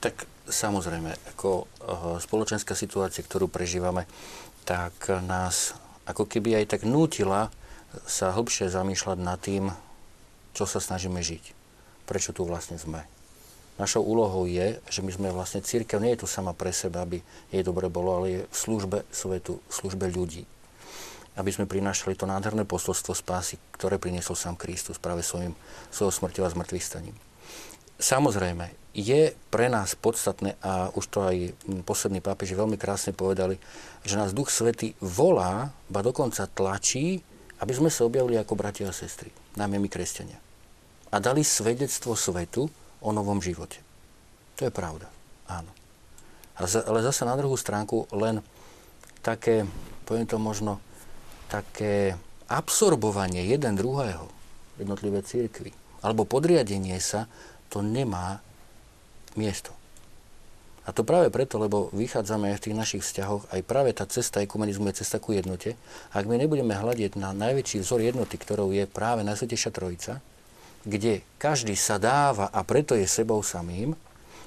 [0.00, 1.64] Tak samozrejme, ako e,
[2.22, 4.06] spoločenská situácia, ktorú prežívame,
[4.66, 5.74] tak nás
[6.06, 7.50] ako keby aj tak nútila
[8.06, 9.70] sa hlbšie zamýšľať nad tým,
[10.54, 11.54] čo sa snažíme žiť.
[12.06, 13.04] Prečo tu vlastne sme.
[13.76, 17.20] Našou úlohou je, že my sme vlastne církev, nie je tu sama pre seba, aby
[17.52, 20.48] jej dobre bolo, ale je v službe svetu, v službe ľudí.
[21.36, 25.52] Aby sme prinášali to nádherné posolstvo spásy, ktoré priniesol sám Kristus práve svojim,
[25.92, 27.16] svojou smrťou a zmrtvých staním.
[27.96, 31.52] Samozrejme, je pre nás podstatné, a už to aj
[31.84, 33.60] poslední pápeži veľmi krásne povedali,
[34.04, 37.20] že nás Duch Svety volá, ba dokonca tlačí,
[37.60, 40.40] aby sme sa objavili ako bratia a sestry, najmä my kresťania.
[41.12, 42.68] A dali svedectvo svetu
[43.00, 43.80] o novom živote.
[44.56, 45.08] To je pravda,
[45.48, 45.68] áno.
[46.56, 48.40] Ale zase na druhú stránku len
[49.20, 49.68] také,
[50.08, 50.80] poviem to možno,
[51.52, 52.16] také
[52.48, 54.24] absorbovanie jeden druhého,
[54.80, 57.28] jednotlivé církvy, alebo podriadenie sa,
[57.68, 58.40] to nemá
[59.34, 59.76] miesto.
[60.86, 64.38] A to práve preto, lebo vychádzame aj v tých našich vzťahoch, aj práve tá cesta
[64.38, 65.74] ekumenizmu je cesta ku jednote.
[66.14, 70.22] Ak my nebudeme hľadiť na najväčší vzor jednoty, ktorou je práve Najsvetejšia Trojica,
[70.86, 73.98] kde každý sa dáva a preto je sebou samým,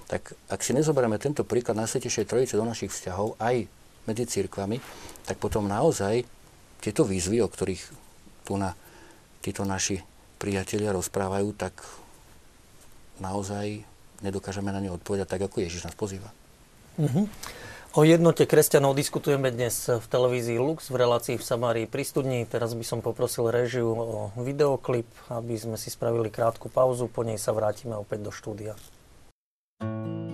[0.08, 3.68] tak ak si nezoberieme tento príklad Najsvetejšej Trojice do našich vzťahov, aj
[4.08, 4.80] medzi církvami,
[5.28, 6.24] tak potom naozaj
[6.80, 7.84] tieto výzvy, o ktorých
[8.48, 8.72] tu na
[9.44, 10.00] títo naši
[10.40, 11.76] priatelia rozprávajú, tak
[13.22, 13.84] naozaj
[14.20, 16.32] nedokážeme na ne odpovedať tak, ako Ježiš nás pozýva.
[17.00, 17.26] Mm-hmm.
[17.98, 22.46] O jednote kresťanov diskutujeme dnes v televízii Lux v relácii v Samárii pri studni.
[22.46, 27.42] Teraz by som poprosil režiu o videoklip, aby sme si spravili krátku pauzu, po nej
[27.42, 28.78] sa vrátime opäť do štúdia.
[29.82, 30.29] Bol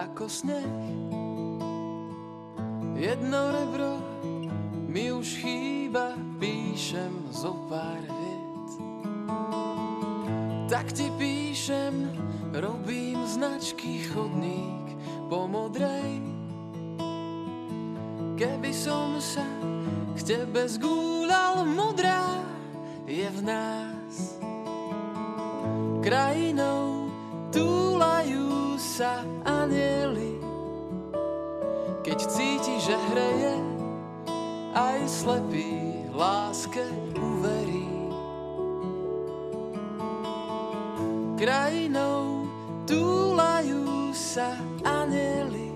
[0.00, 0.72] ako sneh.
[2.96, 3.92] Jedno rebro
[4.88, 8.68] mi už chýba, píšem zo pár viet.
[10.72, 12.08] Tak ti píšem,
[12.56, 14.96] robím značky chodník
[15.28, 16.20] po modrej.
[18.40, 19.44] Keby som sa
[20.16, 22.40] k tebe zgúľal, modrá
[23.04, 24.40] je v nás
[26.00, 27.12] krajinou
[27.52, 27.89] túlajú
[29.00, 30.36] sa anieli.
[32.04, 33.56] Keď cíti, že hreje,
[34.76, 36.84] aj slepý láske
[37.16, 37.88] uverí.
[41.40, 42.44] Krajinou
[42.84, 44.52] túlajú sa
[44.84, 45.72] anieli.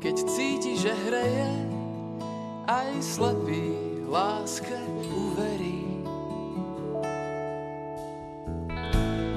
[0.00, 1.52] Keď cíti, že hreje,
[2.72, 3.76] aj slepý
[4.08, 4.80] láske
[5.12, 6.08] uverí.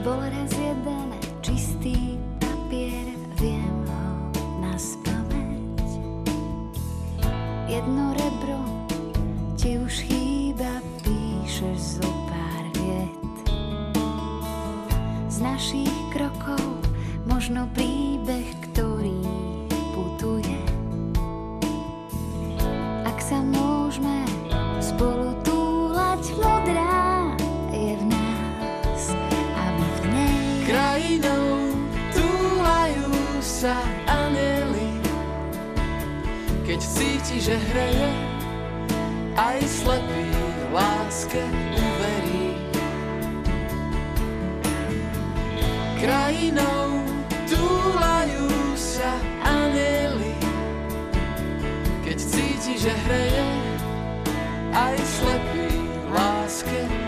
[0.07, 1.02] Bol raz jeden
[33.63, 33.79] sa
[34.11, 34.99] anieli
[36.67, 38.11] Keď cíti, že hreje
[39.39, 40.27] Aj slepý
[40.75, 41.39] láske
[41.71, 42.59] uverí.
[45.95, 47.07] Krajinou
[47.47, 49.15] túlajú sa
[49.47, 50.35] anieli
[52.03, 53.47] Keď cíti, že hreje
[54.75, 55.71] Aj slepý
[56.11, 57.02] láske uverí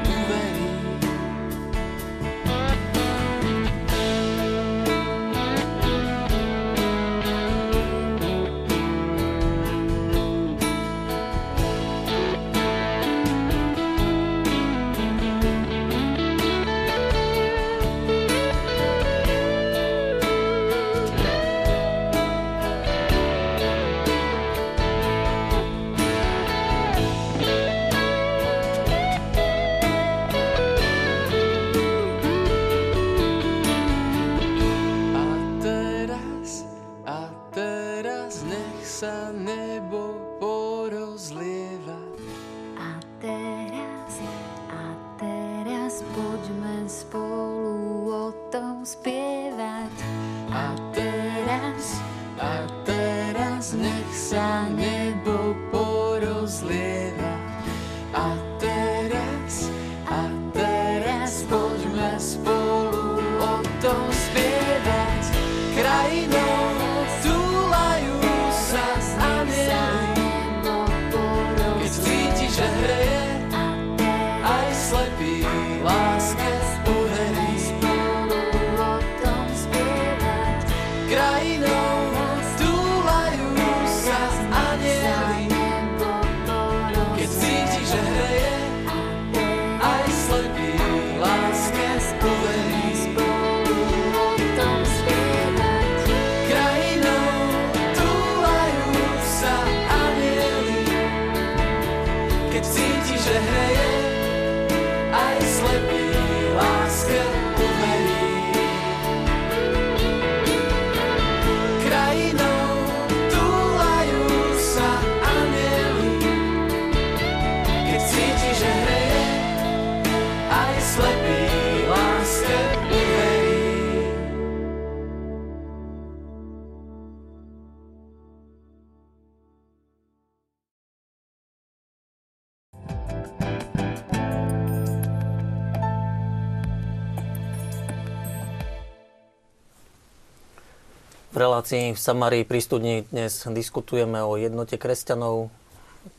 [141.36, 145.52] V relácii v Samárii pri studni dnes diskutujeme o jednote kresťanov,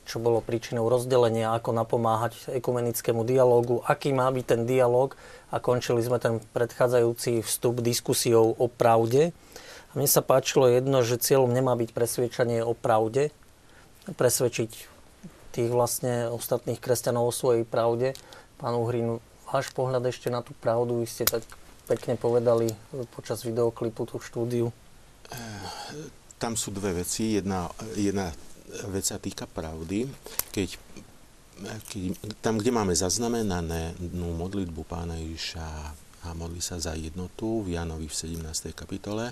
[0.05, 5.17] čo bolo príčinou rozdelenia, ako napomáhať ekumenickému dialógu, aký má byť ten dialóg
[5.49, 9.33] a končili sme ten predchádzajúci vstup diskusiou o pravde.
[9.89, 13.33] A mne sa páčilo jedno, že cieľom nemá byť presvedčanie o pravde,
[14.21, 14.71] presvedčiť
[15.57, 18.13] tých vlastne ostatných kresťanov o svojej pravde.
[18.61, 19.17] Pán Uhrin,
[19.49, 21.41] váš pohľad ešte na tú pravdu, vy ste tak
[21.89, 22.77] pekne povedali
[23.17, 24.77] počas videoklipu tú štúdiu.
[26.37, 27.39] Tam sú dve veci.
[27.41, 28.29] Jedna, jedna
[28.93, 30.07] vec sa týka pravdy.
[30.53, 30.69] Keď,
[31.89, 32.03] keď,
[32.45, 35.67] tam, kde máme zaznamenanú modlitbu pána Ježiša
[36.27, 38.75] a modlí sa za jednotu v Janovi v 17.
[38.75, 39.31] kapitole,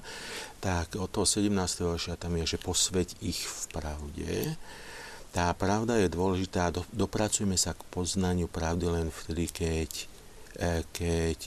[0.62, 1.50] tak od toho 17.
[1.82, 4.30] verša tam je, že posveď ich v pravde.
[5.34, 9.90] Tá pravda je dôležitá, do, dopracujeme sa k poznaniu pravdy len vtedy, keď,
[10.54, 11.38] e, keď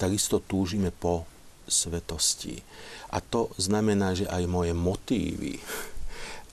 [0.00, 1.28] takisto túžime po
[1.68, 2.60] svetosti.
[3.12, 5.60] A to znamená, že aj moje motívy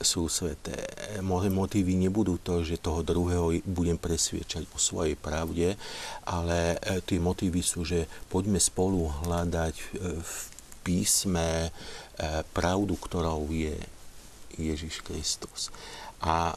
[0.00, 0.76] sú sveté.
[1.24, 5.72] Moje motívy nebudú to, že toho druhého budem presviečať o svojej pravde,
[6.28, 9.84] ale e, tie motívy sú, že poďme spolu hľadať e,
[10.20, 10.34] v
[10.84, 11.70] písme e,
[12.52, 13.76] pravdu, ktorou je
[14.60, 15.72] Ježiš Kristus
[16.24, 16.54] a e,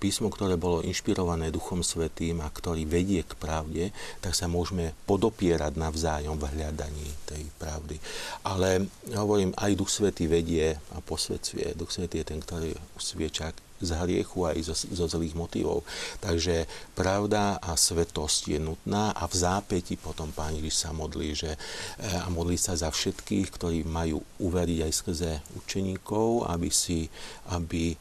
[0.00, 3.92] písmo, ktoré bolo inšpirované Duchom Svetým a ktorý vedie k pravde,
[4.24, 8.00] tak sa môžeme podopierať navzájom v hľadaní tej pravdy.
[8.48, 11.76] Ale hovorím, aj Duch Svetý vedie a posvedcuje.
[11.76, 13.52] Duch Svetý je ten, ktorý usvieča
[13.82, 15.82] z hriechu aj zo, zo zlých motivov.
[16.22, 21.58] Takže pravda a svetosť je nutná a v zápäti potom Pán Ježiš sa modlí, že,
[21.98, 27.10] e, a modlí sa za všetkých, ktorí majú uveriť aj skrze učeníkov, aby si,
[27.50, 27.98] aby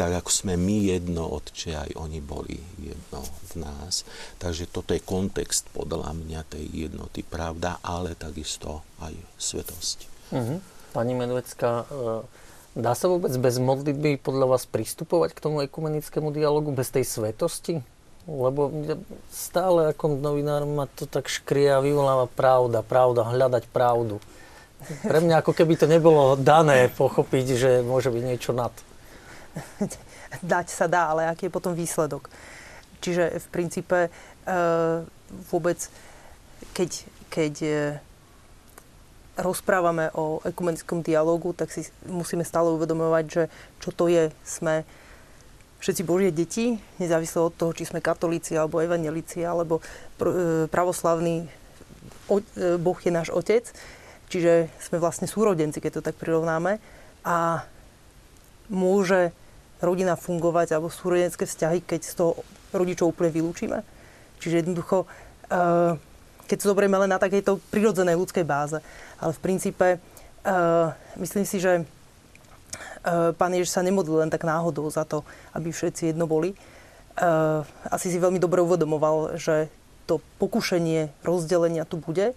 [0.00, 3.20] tak ako sme my jedno, Otče, aj oni boli jedno
[3.52, 4.08] v nás.
[4.40, 9.98] Takže toto je kontext podľa mňa tej jednoty, pravda, ale takisto aj svetosť.
[10.32, 10.56] Uh-huh.
[10.96, 11.84] Pani Medvecka, e,
[12.80, 17.84] dá sa vôbec bez modlitby podľa vás pristupovať k tomu ekumenickému dialogu bez tej svetosti?
[18.24, 18.72] Lebo
[19.28, 24.16] stále ako novinár ma to tak škrie a vyvoláva pravda, pravda, hľadať pravdu.
[25.04, 28.72] Pre mňa ako keby to nebolo dané pochopiť, že môže byť niečo nad.
[30.56, 32.28] dať sa dá, ale aký je potom výsledok.
[33.00, 34.10] Čiže v princípe e,
[35.48, 35.78] vôbec,
[36.76, 36.90] keď,
[37.32, 37.72] keď e,
[39.40, 43.42] rozprávame o ekumenickom dialogu, tak si musíme stále uvedomovať, že
[43.80, 44.28] čo to je.
[44.44, 44.84] Sme
[45.80, 49.80] všetci Božie deti, nezávisle od toho, či sme katolíci, alebo evangelíci, alebo
[50.20, 51.48] pr- e, pravoslavný
[52.78, 53.66] Boh je náš otec.
[54.30, 56.78] Čiže sme vlastne súrodenci, keď to tak prirovnáme.
[57.26, 57.66] A
[58.70, 59.34] môže
[59.80, 62.32] rodina fungovať alebo súrodenecké vzťahy, keď z toho
[62.70, 63.82] rodičov úplne vylúčime.
[64.40, 65.08] Čiže jednoducho,
[65.48, 65.96] eh,
[66.46, 68.78] keď to zoberieme len na takejto prirodzenej ľudskej báze.
[69.20, 74.88] Ale v princípe eh, myslím si, že eh, pán Ježiš sa nemodlil len tak náhodou
[74.92, 75.24] za to,
[75.56, 76.54] aby všetci jedno boli.
[77.92, 79.68] Asi si veľmi dobre uvedomoval, že
[80.08, 82.32] to pokušenie rozdelenia tu bude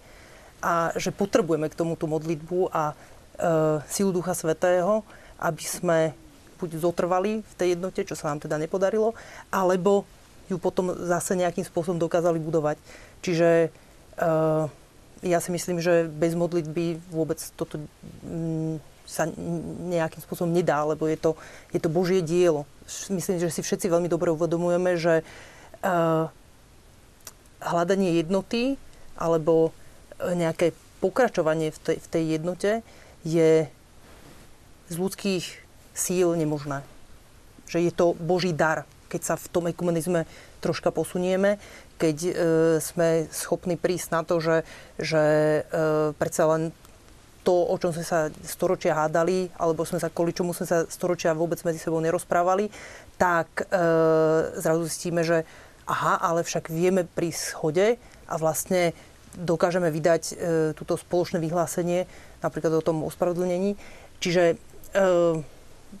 [0.60, 2.92] a že potrebujeme k tomu tú modlitbu a
[3.88, 5.00] silu Ducha Svetého,
[5.40, 5.98] aby sme
[6.56, 9.12] buď zotrvali v tej jednote, čo sa nám teda nepodarilo,
[9.52, 10.06] alebo
[10.48, 12.76] ju potom zase nejakým spôsobom dokázali budovať.
[13.24, 13.72] Čiže
[14.20, 14.68] uh,
[15.24, 18.76] ja si myslím, že bez modlitby vôbec toto um,
[19.08, 19.28] sa
[19.88, 21.36] nejakým spôsobom nedá, lebo je to,
[21.72, 22.68] je to Božie dielo.
[23.08, 25.24] Myslím, že si všetci veľmi dobre uvedomujeme, že
[25.84, 26.28] uh,
[27.64, 28.76] hľadanie jednoty
[29.16, 29.72] alebo
[30.20, 32.70] nejaké pokračovanie v tej, v tej jednote
[33.24, 33.68] je
[34.88, 35.63] z ľudských
[35.94, 36.82] síl nemožné.
[37.70, 40.26] Že je to Boží dar, keď sa v tom ekumenizme
[40.58, 41.62] troška posunieme,
[41.96, 42.32] keď e,
[42.82, 44.66] sme schopní prísť na to, že,
[44.98, 45.62] že e,
[46.18, 46.62] predsa len
[47.44, 51.36] to, o čom sme sa storočia hádali, alebo sme sa, kvôli čomu sme sa storočia
[51.36, 52.72] vôbec medzi sebou nerozprávali,
[53.20, 53.78] tak e,
[54.58, 55.46] zrazu zistíme, že
[55.86, 58.96] aha, ale však vieme pri schode a vlastne
[59.36, 60.34] dokážeme vydať e,
[60.72, 62.08] túto spoločné vyhlásenie,
[62.40, 63.76] napríklad o tom ospravedlnení.
[64.18, 64.56] Čiže e,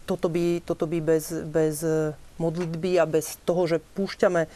[0.04, 4.48] toto by, toto by bez, bez e, modlitby a bez toho, že púšťame e,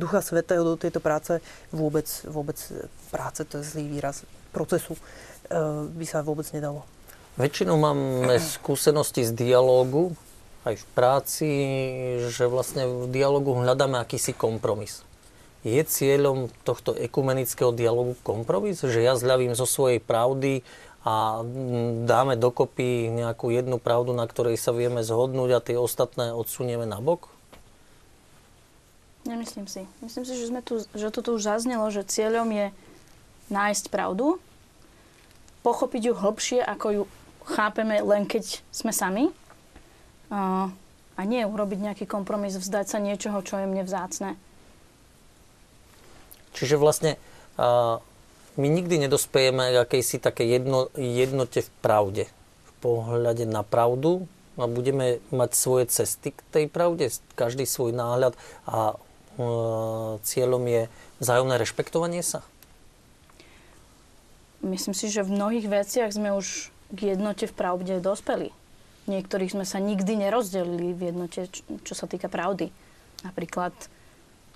[0.00, 2.56] Ducha Svetého do tejto práce, vôbec, vôbec
[3.12, 4.96] práce, to je zlý výraz, procesu,
[5.90, 6.86] by sa vôbec nedalo.
[7.34, 10.14] Väčšinou máme skúsenosti z dialógu,
[10.68, 11.50] aj v práci,
[12.28, 15.00] že vlastne v dialogu hľadáme akýsi kompromis.
[15.60, 20.64] Je cieľom tohto ekumenického dialogu kompromis, že ja zľavím zo svojej pravdy
[21.00, 21.40] a
[22.04, 27.00] dáme dokopy nejakú jednu pravdu, na ktorej sa vieme zhodnúť a tie ostatné odsunieme na
[27.00, 27.32] bok?
[29.24, 29.88] Nemyslím si.
[30.04, 32.66] Myslím si, že, sme tu, že toto už zaznelo, že cieľom je
[33.48, 34.40] nájsť pravdu,
[35.60, 37.02] pochopiť ju hlbšie, ako ju
[37.48, 39.28] chápeme len keď sme sami.
[40.30, 44.40] A nie urobiť nejaký kompromis, vzdať sa niečoho, čo je mne vzácne.
[46.56, 47.20] Čiže vlastne
[47.60, 48.00] uh,
[48.60, 52.24] my nikdy nedospejeme k akejsi také jedno, jednote v pravde.
[52.68, 54.28] V pohľade na pravdu
[54.60, 58.36] a budeme mať svoje cesty k tej pravde, každý svoj náhľad
[58.68, 60.82] a uh, cieľom je
[61.24, 62.44] vzájomné rešpektovanie sa?
[64.60, 68.52] Myslím si, že v mnohých veciach sme už k jednote v pravde dospeli.
[69.08, 71.48] Niektorých sme sa nikdy nerozdelili v jednote,
[71.88, 72.68] čo sa týka pravdy.
[73.24, 73.72] Napríklad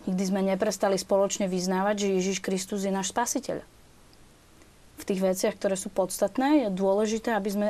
[0.04, 3.64] nikdy sme neprestali spoločne vyznávať, že Ježiš Kristus je náš spasiteľ.
[4.94, 7.68] V tých veciach, ktoré sú podstatné, je dôležité, aby sme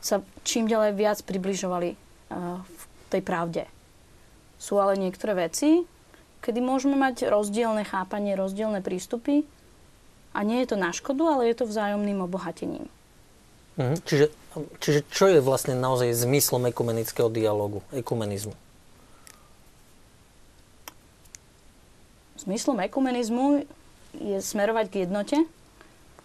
[0.00, 2.82] sa čím ďalej viac približovali uh, v
[3.12, 3.62] tej pravde.
[4.56, 5.84] Sú ale niektoré veci,
[6.40, 9.44] kedy môžeme mať rozdielne chápanie, rozdielne prístupy
[10.32, 12.88] a nie je to na škodu, ale je to vzájomným obohatením.
[13.76, 13.96] Mhm.
[14.04, 14.26] Čiže,
[14.82, 18.56] čiže čo je vlastne naozaj zmyslom ekumenického dialogu, ekumenizmu?
[22.40, 23.68] Zmyslom ekumenizmu
[24.16, 25.36] je smerovať k jednote,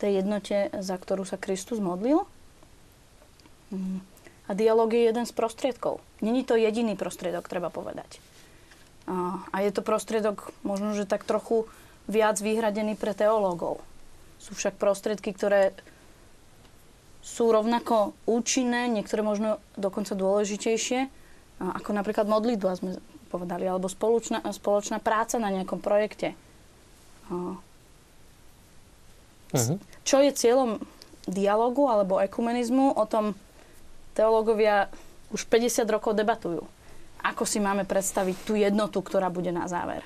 [0.06, 2.22] tej jednote, za ktorú sa Kristus modlil.
[3.74, 4.14] Mhm.
[4.46, 6.06] A dialog je jeden z prostriedkov.
[6.22, 8.22] Není to jediný prostriedok, treba povedať.
[9.50, 11.66] A je to prostriedok možno, že tak trochu
[12.06, 13.82] viac vyhradený pre teológov.
[14.38, 15.74] Sú však prostriedky, ktoré
[17.26, 21.10] sú rovnako účinné, niektoré možno dokonca dôležitejšie,
[21.58, 23.02] ako napríklad modlitba, sme
[23.34, 26.38] povedali, alebo spoločná, spoločná práca na nejakom projekte.
[29.56, 29.78] Uh-huh.
[30.04, 30.84] Čo je cieľom
[31.26, 33.34] dialogu alebo ekumenizmu, o tom
[34.14, 34.88] teológovia
[35.34, 36.64] už 50 rokov debatujú.
[37.26, 40.06] Ako si máme predstaviť tú jednotu, ktorá bude na záver?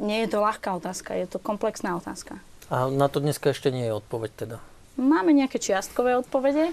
[0.00, 2.40] Nie je to ľahká otázka, je to komplexná otázka.
[2.72, 4.58] A na to dneska ešte nie je odpoveď teda?
[4.96, 6.72] Máme nejaké čiastkové odpovede.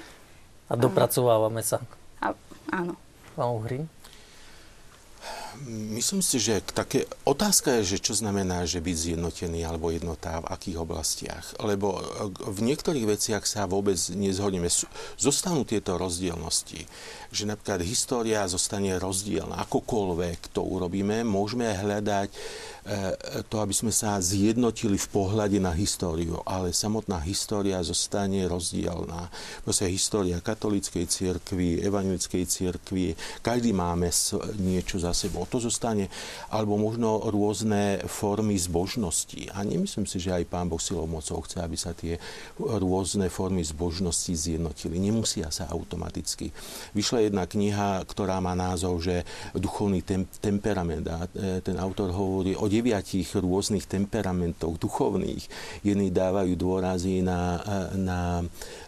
[0.72, 1.84] A dopracovávame sa.
[2.24, 2.32] A,
[2.72, 2.96] áno.
[3.36, 3.86] Pán Uhrin?
[5.70, 10.50] Myslím si, že také otázka je, že čo znamená, že byť zjednotený alebo jednotá v
[10.50, 11.46] akých oblastiach.
[11.62, 12.02] Lebo
[12.50, 14.68] v niektorých veciach sa vôbec nezhodneme.
[15.16, 16.90] Zostanú tieto rozdielnosti.
[17.30, 19.62] Že napríklad história zostane rozdielna.
[19.70, 22.34] Akokoľvek to urobíme, môžeme hľadať
[22.84, 23.16] E,
[23.48, 29.32] to, aby sme sa zjednotili v pohľade na históriu, ale samotná história zostane rozdielná.
[29.64, 34.12] Proste história katolíckej cirkvi, evangelickej cirkvi, každý máme
[34.60, 35.43] niečo za sebou.
[35.48, 36.08] To zostane,
[36.50, 39.50] alebo možno rôzne formy zbožnosti.
[39.54, 42.18] A nemyslím si, že aj Pán Boh silou mocou chce, aby sa tie
[42.58, 44.98] rôzne formy zbožnosti zjednotili.
[44.98, 46.50] Nemusia sa automaticky.
[46.94, 51.06] Vyšla jedna kniha, ktorá má názov, že duchovný tem- temperament.
[51.10, 55.44] A e, ten autor hovorí o deviatich rôznych temperamentov duchovných.
[55.86, 57.60] Jedni dávajú dôrazy na,
[57.98, 58.20] na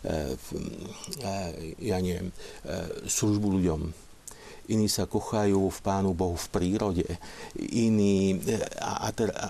[0.03, 0.36] e,
[1.22, 1.34] e,
[1.80, 2.34] ja neviem, e,
[3.08, 4.05] službu ľuďom,
[4.70, 7.07] iní sa kochajú v Pánu Bohu v prírode,
[7.57, 8.39] iní
[8.82, 9.47] a, a, a,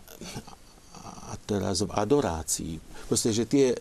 [1.30, 2.76] a teraz v adorácii.
[3.05, 3.76] Proste, že tie,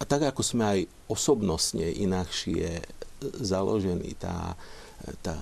[0.00, 0.80] a tak ako sme aj
[1.10, 2.80] osobnostne inakšie
[3.44, 4.56] založení, tá,
[5.20, 5.36] tá,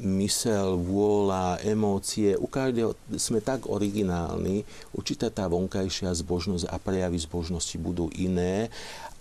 [0.00, 4.60] mysel, vôľa, emócie, u každého sme tak originálni,
[4.92, 8.68] určitá tá vonkajšia zbožnosť a prejavy zbožnosti budú iné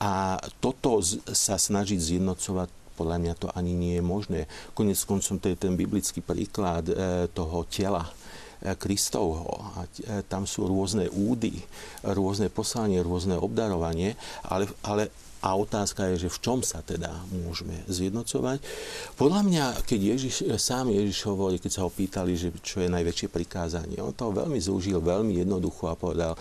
[0.04, 1.00] a toto
[1.32, 4.40] sa snažiť zjednocovať podľa mňa to ani nie je možné.
[4.72, 6.96] Konec koncom to je ten biblický príklad e,
[7.30, 9.76] toho tela, e, Kristovho.
[9.76, 11.60] A e, tam sú rôzne údy,
[12.08, 14.16] rôzne poslanie, rôzne obdarovanie,
[14.48, 15.12] ale, ale
[15.46, 18.66] a otázka je, že v čom sa teda môžeme zjednocovať.
[19.14, 23.30] Podľa mňa, keď Ježiš, sám Ježiš hovorí, keď sa ho pýtali, že čo je najväčšie
[23.30, 26.34] prikázanie, on to veľmi zúžil, veľmi jednoducho a povedal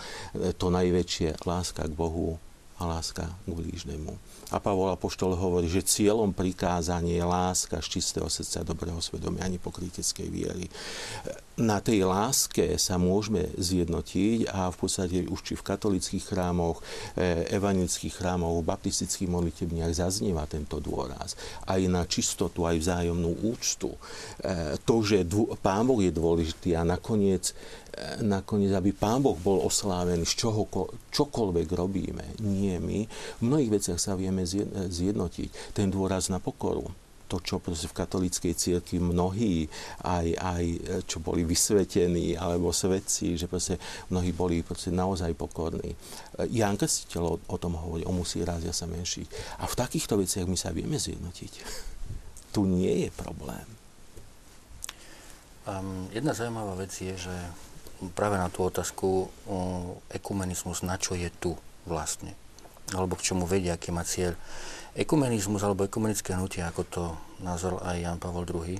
[0.57, 2.41] to najväčšie, láska k Bohu
[2.81, 4.17] a láska k blížnemu.
[4.53, 9.49] A Pavol Apoštol hovorí, že cieľom prikázania je láska z čistého srdca, dobrého svedomia a
[9.49, 10.69] nepokryteckej viery.
[11.55, 16.83] Na tej láske sa môžeme zjednotiť a v podstate už či v katolických chrámoch,
[17.15, 21.39] e, evangelických chrámoch, baptistických modlitebniach zaznieva tento dôraz.
[21.63, 23.95] Aj na čistotu, aj vzájomnú úctu.
[23.95, 23.99] E,
[24.83, 25.23] to, že
[25.63, 27.55] Pán Boh je dôležitý a nakoniec
[28.23, 30.67] nakoniec, aby Pán Boh bol oslávený z čoho,
[31.11, 32.99] čokoľvek robíme, nie my.
[33.39, 35.71] V mnohých veciach sa vieme zjednotiť.
[35.71, 36.91] Ten dôraz na pokoru,
[37.25, 39.65] to, čo v katolíckej cirkvi mnohí,
[40.05, 40.63] aj, aj
[41.09, 43.81] čo boli vysvetení, alebo svedci, že proste
[44.13, 45.95] mnohí boli naozaj pokorní.
[46.51, 49.25] Jan Krstiteľ o, tom hovorí, o musí rázia sa menší.
[49.59, 51.53] A v takýchto veciach my sa vieme zjednotiť.
[52.53, 53.65] tu nie je problém.
[55.65, 57.35] Um, jedna zaujímavá vec je, že
[58.13, 59.29] práve na tú otázku
[60.11, 61.55] ekumenizmus, na čo je tu
[61.87, 62.33] vlastne,
[62.91, 64.35] alebo k čomu vedia, aký má cieľ.
[64.95, 67.03] Ekumenizmus alebo ekumenické hnutie, ako to
[67.43, 68.79] nazval aj Jan Pavol II,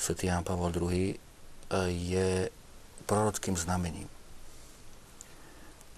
[0.00, 1.16] svätý Jan Pavol II, e,
[1.92, 2.28] je
[3.04, 4.08] prorockým znamením.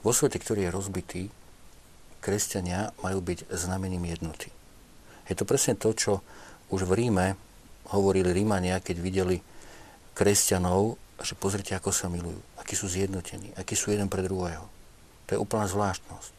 [0.03, 1.23] Vo svete, ktorý je rozbitý,
[2.19, 4.51] kresťania majú byť znamením jednoty.
[5.31, 6.13] Je to presne to, čo
[6.75, 7.27] už v Ríme
[7.95, 9.37] hovorili Rímania, keď videli
[10.19, 14.67] kresťanov, že pozrite, ako sa milujú, akí sú zjednotení, akí sú jeden pre druhého.
[15.27, 16.31] To je úplná zvláštnosť.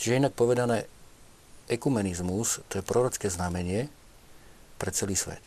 [0.00, 0.88] Čiže inak povedané,
[1.68, 3.88] ekumenizmus to je prorocké znamenie
[4.80, 5.40] pre celý svet.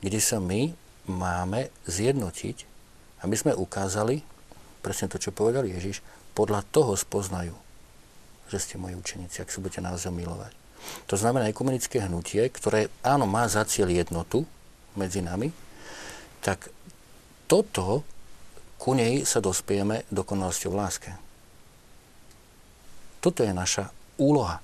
[0.00, 0.72] Kde sa my
[1.08, 2.56] máme zjednotiť,
[3.20, 4.24] aby sme ukázali,
[4.80, 6.00] presne to, čo povedal Ježiš,
[6.32, 7.52] podľa toho spoznajú,
[8.48, 10.52] že ste moji učeníci, ak sa budete naozaj milovať.
[11.12, 14.48] To znamená ekumenické hnutie, ktoré áno, má za cieľ jednotu
[14.96, 15.52] medzi nami,
[16.40, 16.72] tak
[17.50, 18.06] toto,
[18.78, 21.10] ku nej sa dospieme dokonalosťou v láske.
[23.18, 24.62] Toto je naša úloha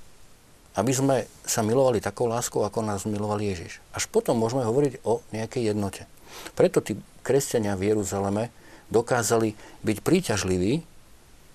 [0.76, 1.16] aby sme
[1.48, 3.80] sa milovali takou láskou, ako nás miloval Ježiš.
[3.96, 6.04] Až potom môžeme hovoriť o nejakej jednote.
[6.52, 8.52] Preto tí kresťania v Jeruzaleme
[8.92, 10.84] dokázali byť príťažliví,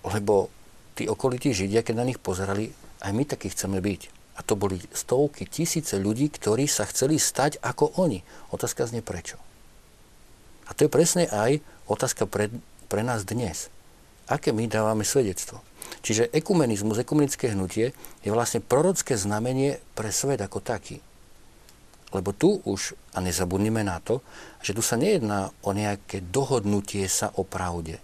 [0.02, 0.50] lebo
[0.98, 2.74] tí okolití Židia, keď na nich pozerali,
[3.06, 4.02] aj my takí chceme byť.
[4.36, 8.26] A to boli stovky, tisíce ľudí, ktorí sa chceli stať ako oni.
[8.50, 9.38] Otázka znie prečo.
[10.72, 11.60] A to je presne aj
[11.92, 12.48] otázka pre,
[12.88, 13.68] pre nás dnes.
[14.32, 15.60] Aké my dávame svedectvo?
[16.00, 17.92] Čiže ekumenizmus, ekumenické hnutie
[18.24, 21.04] je vlastne prorocké znamenie pre svet ako taký.
[22.16, 24.24] Lebo tu už, a nezabudnime na to,
[24.64, 28.00] že tu sa nejedná o nejaké dohodnutie sa o pravde.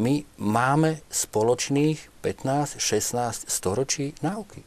[0.00, 4.64] My máme spoločných 15-16 storočí náuky.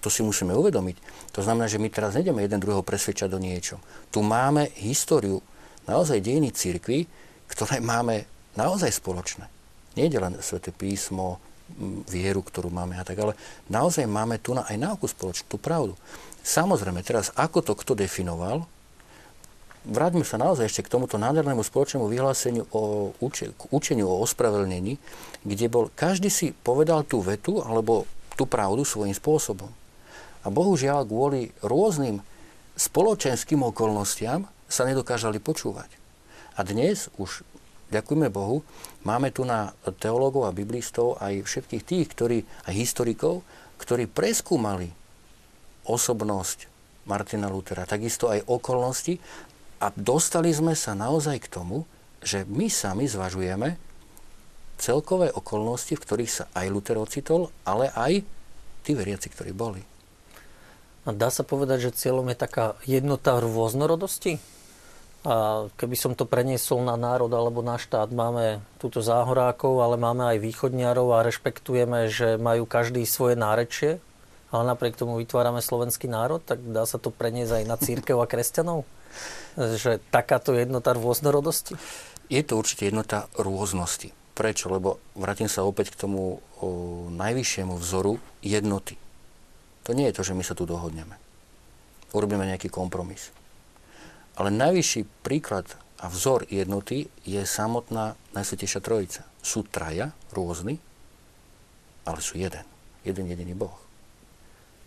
[0.00, 0.96] To si musíme uvedomiť.
[1.40, 3.80] To znamená, že my teraz nejdeme jeden druhého presvedčať do niečo.
[4.12, 5.40] Tu máme históriu,
[5.88, 7.08] naozaj dejiny církvy,
[7.48, 8.28] ktoré máme
[8.60, 9.48] naozaj spoločné.
[9.96, 11.40] Nie je len sväté písmo,
[12.12, 13.32] vieru, ktorú máme a tak, ale
[13.72, 15.96] naozaj máme tu na aj náuku spoločnú, tú pravdu.
[16.44, 18.68] Samozrejme, teraz ako to kto definoval,
[19.88, 25.00] vráťme sa naozaj ešte k tomuto nádhernému spoločnému vyhláseniu o uče, k učeniu o ospravedlnení,
[25.48, 28.04] kde bol, každý si povedal tú vetu alebo
[28.36, 29.79] tú pravdu svojím spôsobom.
[30.40, 32.24] A bohužiaľ kvôli rôznym
[32.80, 35.92] spoločenským okolnostiam sa nedokážali počúvať.
[36.56, 37.44] A dnes už
[37.92, 38.62] ďakujme Bohu,
[39.04, 43.42] máme tu na teológov a biblistov aj všetkých tých, ktorí, aj historikov,
[43.82, 44.88] ktorí preskúmali
[45.84, 46.70] osobnosť
[47.10, 49.18] Martina Lutera, takisto aj okolnosti
[49.82, 51.88] a dostali sme sa naozaj k tomu,
[52.20, 53.80] že my sami zvažujeme
[54.76, 58.24] celkové okolnosti, v ktorých sa aj Luther ocitol, ale aj
[58.84, 59.89] tí veriaci, ktorí boli.
[61.08, 64.36] A dá sa povedať, že cieľom je taká jednota rôznorodosti?
[65.20, 70.24] A keby som to preniesol na národ alebo na štát, máme túto záhorákov, ale máme
[70.32, 74.00] aj východniarov a rešpektujeme, že majú každý svoje nárečie,
[74.48, 78.24] ale napriek tomu vytvárame slovenský národ, tak dá sa to preniesť aj na církev a
[78.24, 78.88] kresťanov?
[79.60, 81.76] Že takáto jednota rôznorodosti?
[82.32, 84.16] Je to určite jednota rôznosti.
[84.32, 84.72] Prečo?
[84.72, 88.96] Lebo vrátim sa opäť k tomu o, najvyššiemu vzoru jednoty.
[89.90, 91.18] To nie je to, že my sa tu dohodneme.
[92.14, 93.34] Urobíme nejaký kompromis
[94.40, 95.68] ale najvyšší príklad
[96.00, 99.28] a vzor jednoty je samotná Najsvetejšia Trojica.
[99.44, 100.80] Sú traja, rôzni,
[102.08, 102.64] ale sú jeden.
[103.04, 103.76] Jeden jediný Boh.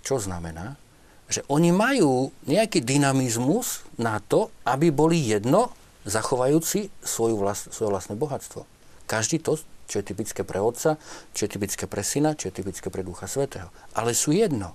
[0.02, 0.74] Čo znamená,
[1.30, 5.70] že oni majú nejaký dynamizmus na to, aby boli jedno,
[6.04, 8.66] zachovajúci svoju vlast, svoje vlastné bohatstvo.
[9.06, 10.98] Každý to, čo je typické pre Otca,
[11.38, 13.70] čo je typické pre Syna, čo je typické pre Ducha Svetého.
[13.94, 14.74] Ale sú jedno.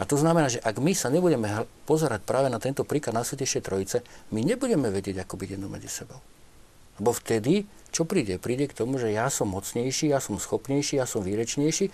[0.00, 3.62] A to znamená, že ak my sa nebudeme pozerať práve na tento príklad na Svetejšej
[3.64, 3.98] Trojice,
[4.32, 6.18] my nebudeme vedieť, ako byť jedno medzi sebou.
[7.00, 8.36] Lebo vtedy, čo príde?
[8.36, 11.88] Príde k tomu, že ja som mocnejší, ja som schopnejší, ja som výrečnejší,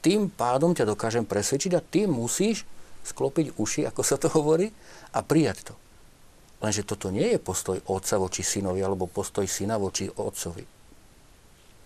[0.00, 2.64] tým pádom ťa dokážem presvedčiť a ty musíš
[3.04, 4.72] sklopiť uši, ako sa to hovorí,
[5.16, 5.74] a prijať to.
[6.60, 10.64] Lenže toto nie je postoj otca voči synovi alebo postoj syna voči otcovi.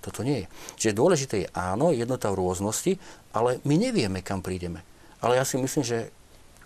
[0.02, 0.46] Toto nie je.
[0.76, 2.92] Čiže dôležité je áno, jednota v rôznosti,
[3.32, 4.82] ale my nevieme, kam prídeme.
[5.24, 6.12] Ale ja si myslím, že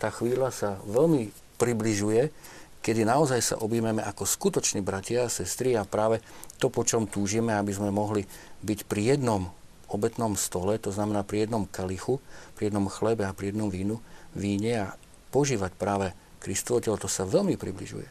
[0.03, 1.31] tá chvíľa sa veľmi
[1.63, 2.35] približuje,
[2.83, 6.19] kedy naozaj sa objmeme ako skutoční bratia a sestry a práve
[6.59, 8.27] to, po čom túžime, aby sme mohli
[8.67, 9.47] byť pri jednom
[9.89, 12.19] obetnom stole, to znamená pri jednom kalichu,
[12.59, 14.03] pri jednom chlebe a pri jednom vínu,
[14.35, 14.87] víne a
[15.31, 18.07] požívať práve Kristovo telo, to sa veľmi približuje.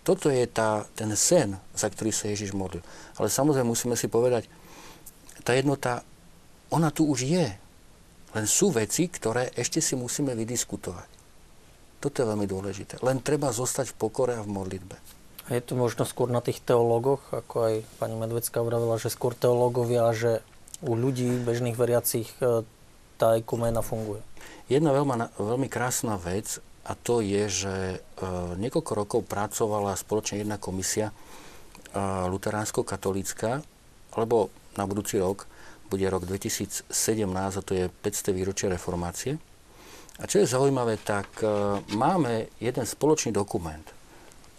[0.00, 2.80] Toto je tá, ten sen, za ktorý sa Ježiš modlil.
[3.20, 4.48] Ale samozrejme musíme si povedať,
[5.44, 6.00] tá jednota,
[6.72, 7.48] ona tu už je.
[8.34, 11.08] Len sú veci, ktoré ešte si musíme vydiskutovať.
[12.00, 13.02] Toto je veľmi dôležité.
[13.04, 14.96] Len treba zostať v pokore a v modlitbe.
[15.50, 19.34] A je to možno skôr na tých teológoch, ako aj pani Medvecká vravila, že skôr
[19.34, 20.46] teológovia, že
[20.80, 22.62] u ľudí, bežných veriacich, e,
[23.18, 24.22] tá ekumena funguje.
[24.70, 27.98] Jedna veľmi, veľmi krásna vec a to je, že e,
[28.62, 31.14] niekoľko rokov pracovala spoločne jedna komisia e,
[32.30, 33.66] luteránsko-katolícka,
[34.14, 35.49] lebo na budúci rok
[35.90, 36.86] bude rok 2017
[37.34, 39.34] a to je 500 výročie reformácie.
[40.22, 41.46] A čo je zaujímavé, tak e,
[41.98, 43.82] máme jeden spoločný dokument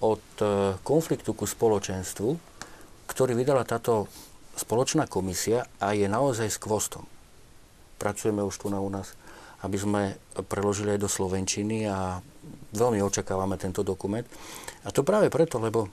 [0.03, 2.29] od e, konfliktu ku spoločenstvu,
[3.07, 4.11] ktorý vydala táto
[4.59, 7.07] spoločná komisia a je naozaj skvostom.
[7.95, 9.15] Pracujeme už tu na u nás
[9.61, 10.01] aby sme
[10.49, 12.17] preložili aj do Slovenčiny a
[12.73, 14.25] veľmi očakávame tento dokument.
[14.86, 15.86] A to práve preto, lebo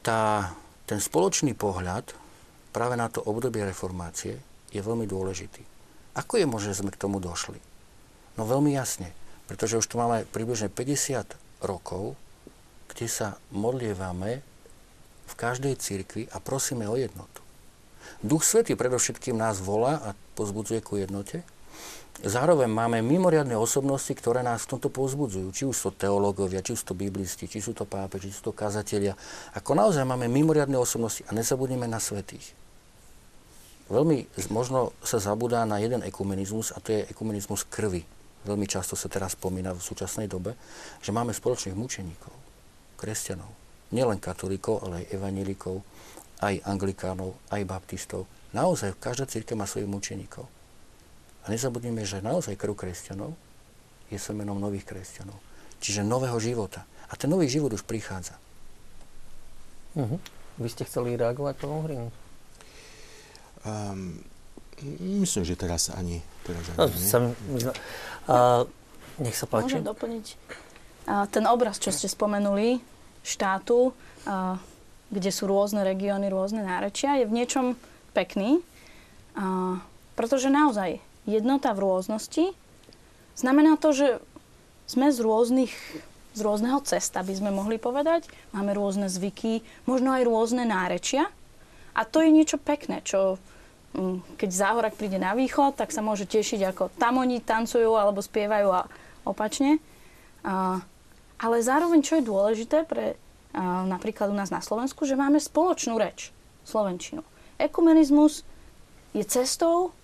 [0.00, 0.52] tá,
[0.88, 2.08] ten spoločný pohľad
[2.78, 4.38] práve na to obdobie reformácie
[4.70, 5.66] je veľmi dôležitý.
[6.14, 7.58] Ako je možné, že sme k tomu došli?
[8.38, 9.10] No veľmi jasne,
[9.50, 11.26] pretože už tu máme približne 50
[11.66, 12.14] rokov,
[12.94, 14.46] kde sa modlievame
[15.26, 17.42] v každej cirkvi a prosíme o jednotu.
[18.22, 21.42] Duch Svetý predovšetkým nás volá a pozbudzuje ku jednote,
[22.18, 25.54] Zároveň máme mimoriadne osobnosti, ktoré nás v tomto povzbudzujú.
[25.54, 28.52] Či už sú teológovia, či sú to biblisti, či sú to pápe, či sú to
[28.58, 29.14] kazatelia.
[29.54, 32.58] Ako naozaj máme mimoriadne osobnosti a nezabudneme na svetých.
[33.88, 38.04] Veľmi možno sa zabudá na jeden ekumenizmus a to je ekumenizmus krvi.
[38.44, 40.54] Veľmi často sa teraz spomína v súčasnej dobe,
[41.00, 42.32] že máme spoločných mučeníkov,
[43.00, 43.48] kresťanov.
[43.88, 45.80] Nielen katolíkov, ale aj evanílikov,
[46.44, 48.28] aj anglikánov, aj baptistov.
[48.52, 50.44] Naozaj každá církev má svojich mučeníkov.
[51.44, 53.32] A nezabudnime, že naozaj krv kresťanov
[54.12, 55.36] je semenom nových kresťanov.
[55.80, 56.84] Čiže nového života.
[57.08, 58.36] A ten nový život už prichádza.
[59.96, 60.20] Uh-huh.
[60.60, 62.12] Vy ste chceli reagovať, pán Uhrin?
[63.66, 64.22] Um,
[65.22, 66.22] myslím, že teraz ani.
[66.46, 68.66] Teraz ani no, Sam, uh,
[69.18, 69.78] nech sa páči.
[69.78, 70.26] Môžem doplniť.
[71.08, 72.78] Uh, ten obraz, čo ste spomenuli,
[73.24, 74.56] štátu, uh,
[75.08, 77.66] kde sú rôzne regióny, rôzne nárečia, je v niečom
[78.12, 79.80] pekný, uh,
[80.14, 82.44] pretože naozaj jednota v rôznosti,
[83.34, 84.08] znamená to, že
[84.88, 85.72] sme z rôznych
[86.38, 88.30] z rôzneho cesta, by sme mohli povedať.
[88.54, 91.26] Máme rôzne zvyky, možno aj rôzne nárečia.
[91.98, 93.42] A to je niečo pekné, čo
[93.98, 98.22] mm, keď záhorak príde na východ, tak sa môže tešiť, ako tam oni tancujú alebo
[98.22, 98.86] spievajú a
[99.26, 99.82] opačne.
[100.46, 100.78] A,
[101.42, 103.18] ale zároveň, čo je dôležité pre
[103.50, 106.30] a, napríklad u nás na Slovensku, že máme spoločnú reč,
[106.62, 107.26] slovenčinu.
[107.58, 108.46] Ekumenizmus
[109.10, 109.98] je cestou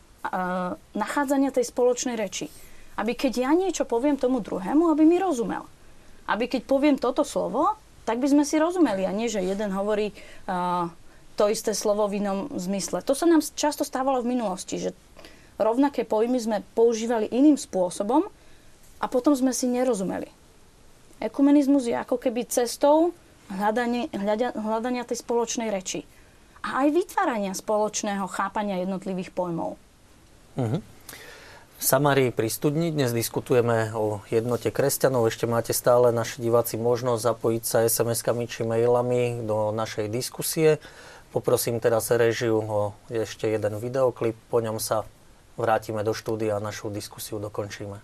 [0.95, 2.49] nachádzania tej spoločnej reči.
[2.95, 5.67] Aby keď ja niečo poviem tomu druhému, aby mi rozumel.
[6.31, 7.77] Aby keď poviem toto slovo,
[8.07, 9.05] tak by sme si rozumeli.
[9.05, 10.89] A nie, že jeden hovorí uh,
[11.35, 13.03] to isté slovo v inom zmysle.
[13.03, 14.91] To sa nám často stávalo v minulosti, že
[15.59, 18.27] rovnaké pojmy sme používali iným spôsobom
[19.03, 20.31] a potom sme si nerozumeli.
[21.23, 23.15] Ekumenizmus je ako keby cestou
[23.51, 24.11] hľadania,
[24.55, 26.07] hľadania tej spoločnej reči
[26.65, 29.77] a aj vytvárania spoločného chápania jednotlivých pojmov.
[30.57, 30.81] Uh-huh.
[31.75, 31.83] V
[32.33, 35.29] pri studni dnes diskutujeme o jednote kresťanov.
[35.29, 40.81] Ešte máte stále naši diváci možnosť zapojiť sa SMS-kami či mailami do našej diskusie.
[41.35, 45.03] Poprosím teraz režiu o ešte jeden videoklip, po ňom sa
[45.59, 47.99] vrátime do štúdia a našu diskusiu dokončíme.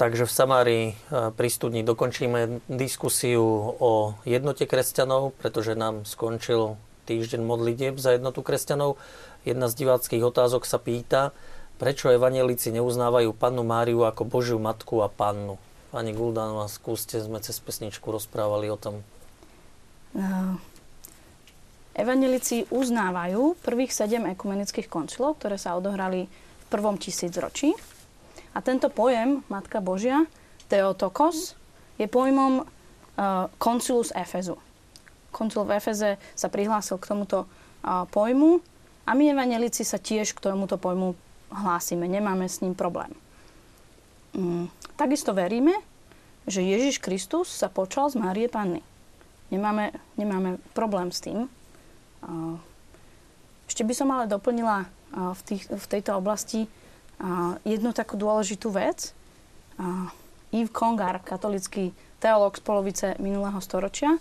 [0.00, 0.94] Takže v Samárii e,
[1.28, 3.44] pri studni dokončíme diskusiu
[3.76, 8.96] o jednote kresťanov, pretože nám skončil týždeň modlitieb za jednotu kresťanov.
[9.44, 11.36] Jedna z diváckých otázok sa pýta,
[11.76, 15.60] prečo evanelici neuznávajú pannu Máriu ako Božiu matku a pannu.
[15.92, 19.04] Pani Guldánová, skúste, sme cez pesničku rozprávali o tom.
[20.16, 20.56] Uh,
[21.92, 27.76] Evanelici uznávajú prvých sedem ekumenických koncilov, ktoré sa odohrali v prvom tisícročí.
[28.54, 30.26] A tento pojem Matka Božia,
[30.66, 31.54] Theotokos,
[31.98, 32.66] je pojmom uh,
[33.60, 34.56] koncilu z Efezu.
[35.30, 38.58] Koncil v Efeze sa prihlásil k tomuto uh, pojmu
[39.06, 41.14] a my evanelici sa tiež k tomuto pojmu
[41.52, 42.08] hlásime.
[42.10, 43.12] Nemáme s ním problém.
[44.34, 45.74] Mm, takisto veríme,
[46.46, 48.82] že Ježiš Kristus sa počal z Márie Panny.
[49.50, 51.46] Nemáme, nemáme problém s tým.
[52.22, 52.58] Uh,
[53.70, 56.70] ešte by som ale doplnila v, tých, v tejto oblasti
[57.68, 59.12] jednu takú dôležitú vec.
[60.50, 64.18] Yves Congar, katolický teológ z polovice minulého storočia,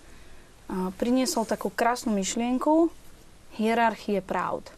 [1.02, 2.94] priniesol takú krásnu myšlienku
[3.58, 4.70] hierarchie pravd.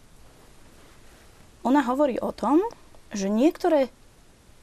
[1.61, 2.63] Ona hovorí o tom,
[3.11, 3.91] že niektoré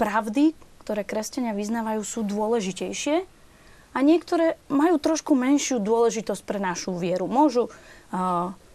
[0.01, 3.29] pravdy, ktoré kresťania vyznávajú, sú dôležitejšie
[3.93, 7.29] a niektoré majú trošku menšiu dôležitosť pre našu vieru.
[7.29, 7.69] Môžu,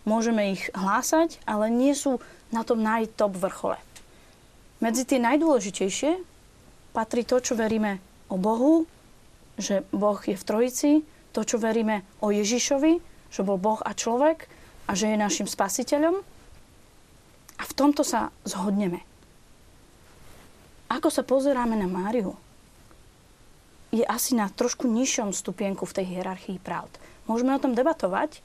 [0.05, 2.21] môžeme ich hlásať, ale nie sú
[2.53, 3.81] na tom najtop vrchole.
[4.83, 6.11] Medzi tie najdôležitejšie
[6.91, 8.83] patrí to, čo veríme o Bohu,
[9.55, 10.91] že Boh je v Trojici,
[11.31, 12.99] to, čo veríme o Ježišovi,
[13.31, 14.51] že bol Boh a človek
[14.85, 16.19] a že je našim spasiteľom.
[17.55, 18.99] A v tomto sa zhodneme.
[20.91, 22.35] Ako sa pozeráme na Máriu,
[23.93, 26.91] je asi na trošku nižšom stupienku v tej hierarchii pravd.
[27.29, 28.43] Môžeme o tom debatovať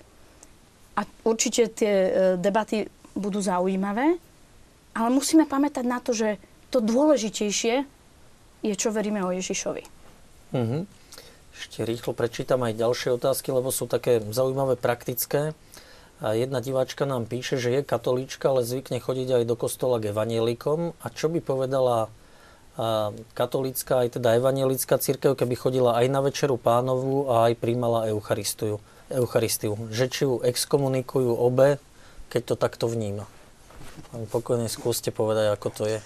[0.95, 2.87] a určite tie e, debaty
[3.17, 4.21] budú zaujímavé,
[4.95, 7.85] ale musíme pamätať na to, že to dôležitejšie
[8.63, 9.83] je, čo veríme o Ježišovi.
[10.55, 10.79] Mhm.
[11.59, 15.59] Ešte rýchlo prečítam aj ďalšie otázky, lebo sú také zaujímavé, praktické.
[16.23, 20.15] A jedna diváčka nám píše, že je katolíčka, ale zvykne chodiť aj do kostola k
[20.15, 20.95] evanielikom.
[21.03, 22.11] A čo by povedala
[23.35, 28.79] katolícka, aj teda evanielická církev, keby chodila aj na večeru pánovu a aj príjmala Eucharistiu,
[29.11, 29.75] Eucharistiu.
[29.91, 31.83] Že či ju exkomunikujú obe,
[32.31, 33.27] keď to takto vníma.
[34.33, 35.99] Pokojne skúste povedať, ako to je.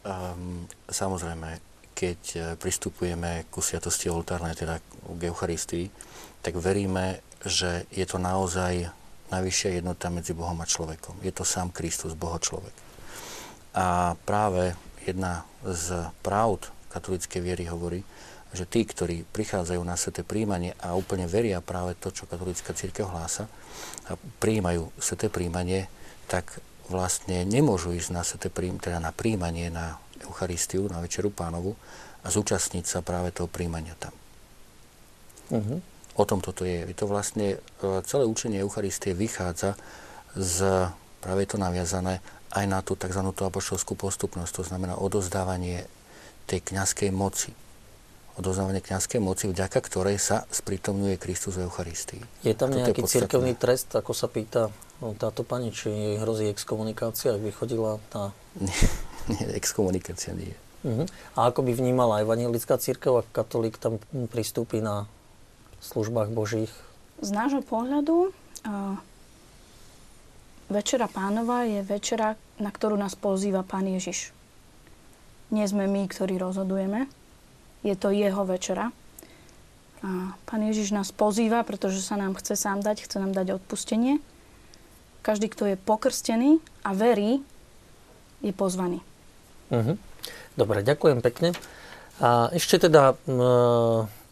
[0.00, 1.60] Um, samozrejme,
[1.92, 5.92] keď e, pristupujeme ku sviatosti oltárnej, teda k Eucharistii,
[6.40, 8.88] tak veríme, že je to naozaj
[9.28, 11.20] najvyššia jednota medzi Bohom a človekom.
[11.20, 12.72] Je to sám Kristus, Boho človek.
[13.76, 14.74] A práve
[15.04, 18.00] jedna z pravd katolíckej viery hovorí,
[18.50, 23.06] že tí, ktorí prichádzajú na sveté príjmanie a úplne veria práve to, čo katolícka církev
[23.06, 23.46] hlása,
[24.10, 25.86] a príjmajú sveté príjmanie,
[26.26, 26.58] tak
[26.90, 31.78] vlastne nemôžu ísť na príjmanie, teda na príjmanie, na Eucharistiu, na Večeru pánovu
[32.20, 34.12] a zúčastniť sa práve toho príjmania tam.
[35.50, 35.78] Uh-huh.
[36.18, 36.84] O tom toto je.
[36.84, 39.78] Je to vlastne, e, celé učenie Eucharistie vychádza
[40.36, 40.90] z,
[41.22, 42.20] práve je to naviazané
[42.50, 43.22] aj na tú tzv.
[43.30, 45.86] tú apoštolskú postupnosť, to znamená odozdávanie
[46.50, 47.54] tej kňazskej moci.
[48.34, 52.22] Odozdávanie kňazskej moci, vďaka ktorej sa sprítomňuje Kristus v Eucharistii.
[52.42, 53.14] Je tam Toto nejaký podstatné.
[53.26, 54.70] cirkevný trest, ako sa pýta
[55.00, 58.30] no, táto pani, či jej hrozí exkomunikácia, ak by chodila na...
[58.60, 58.76] Nie,
[59.32, 60.58] nie, exkomunikácia nie je.
[60.80, 61.06] Uh-huh.
[61.36, 64.00] A ako by vnímala evangelická církev, ak katolík tam
[64.32, 65.04] pristúpi na
[65.84, 66.72] službách Božích?
[67.20, 68.96] Z nášho pohľadu uh,
[70.70, 74.30] Večera pánova je večera, na ktorú nás pozýva Pán Ježiš.
[75.50, 77.10] Nie sme my, ktorí rozhodujeme.
[77.82, 78.94] Je to jeho večera.
[80.06, 84.22] A Pán Ježiš nás pozýva, pretože sa nám chce sám dať, chce nám dať odpustenie.
[85.20, 87.44] Každý, kto je pokrstený a verí,
[88.40, 89.04] je pozvaný.
[89.68, 90.00] Mhm.
[90.56, 91.54] Dobre, ďakujem pekne.
[92.20, 93.16] A ešte teda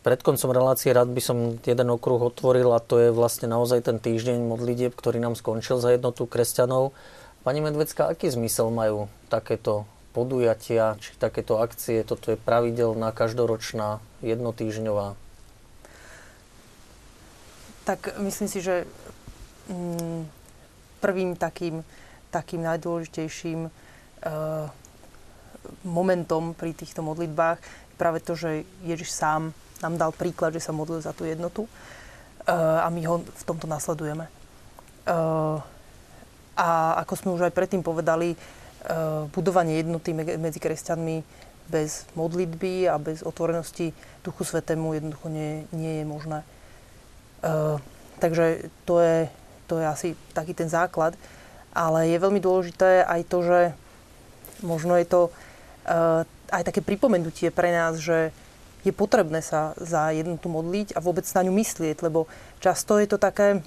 [0.05, 3.97] pred koncom relácie rád by som jeden okruh otvoril a to je vlastne naozaj ten
[3.97, 6.93] týždeň modlitieb, ktorý nám skončil za jednotu kresťanov.
[7.45, 12.05] Pani Medvecka, aký zmysel majú takéto podujatia, či takéto akcie?
[12.05, 15.17] Toto je pravidelná, každoročná, jednotýžňová.
[17.89, 18.85] Tak myslím si, že
[19.73, 20.38] mm,
[20.99, 21.83] prvým takým,
[22.31, 23.71] takým najdôležitejším uh,
[25.87, 29.51] momentom pri týchto modlitbách je práve to, že Ježiš sám
[29.83, 33.71] nám dal príklad, že sa modlil za tú jednotu uh, a my ho v tomto
[33.71, 34.27] nasledujeme.
[35.09, 35.63] Uh,
[36.59, 38.35] a ako sme už aj predtým povedali,
[39.35, 41.23] budovanie jednoty medzi kresťanmi
[41.69, 43.93] bez modlitby a bez otvorenosti
[44.25, 46.41] Duchu Svetému jednoducho nie, nie je možné.
[48.19, 49.29] Takže to je,
[49.69, 51.15] to je asi taký ten základ.
[51.77, 53.59] Ale je veľmi dôležité aj to, že
[54.65, 58.33] možno je to uh, aj také pripomenutie pre nás, že
[58.87, 62.31] je potrebné sa za jednotu modliť a vôbec na ňu myslieť, lebo
[62.63, 63.61] často je to také e,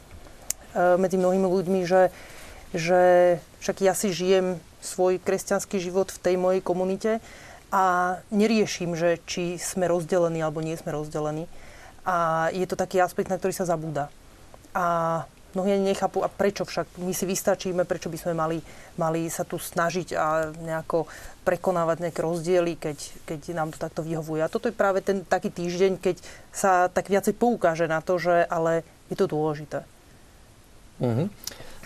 [0.97, 2.09] medzi mnohými ľuďmi, že,
[2.71, 3.01] že
[3.59, 7.11] však ja si žijem svoj kresťanský život v tej mojej komunite
[7.69, 11.45] a neriešim, že či sme rozdelení alebo nie sme rozdelení.
[12.01, 14.09] A je to taký aspekt, na ktorý sa zabúda.
[14.73, 18.57] A mnohí nechápu, a prečo však my si vystačíme, prečo by sme mali,
[18.95, 21.05] mali sa tu snažiť a nejako
[21.41, 24.45] prekonávať nejaké rozdiely, keď, keď nám to takto vyhovuje.
[24.45, 26.15] A toto je práve ten taký týždeň, keď
[26.53, 29.83] sa tak viacej poukáže na to, že ale je to dôležité.
[31.01, 31.27] Uh-huh.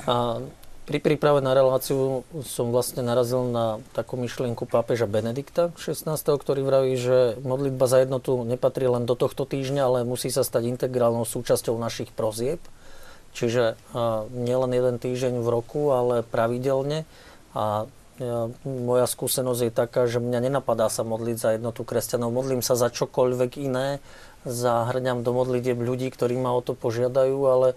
[0.05, 0.43] A
[0.85, 6.93] pri príprave na reláciu som vlastne narazil na takú myšlienku pápeža Benedikta 16., ktorý vraví,
[6.93, 11.73] že modlitba za jednotu nepatrí len do tohto týždňa, ale musí sa stať integrálnou súčasťou
[11.81, 12.61] našich prozieb.
[13.35, 13.75] Čiže
[14.31, 17.03] nielen jeden týždeň v roku, ale pravidelne.
[17.51, 17.83] A
[18.15, 22.31] ja, moja skúsenosť je taká, že mňa nenapadá sa modliť za jednotu kresťanov.
[22.31, 23.99] Modlím sa za čokoľvek iné,
[24.47, 27.67] zahrňam do modlitieb ľudí, ktorí ma o to požiadajú, ale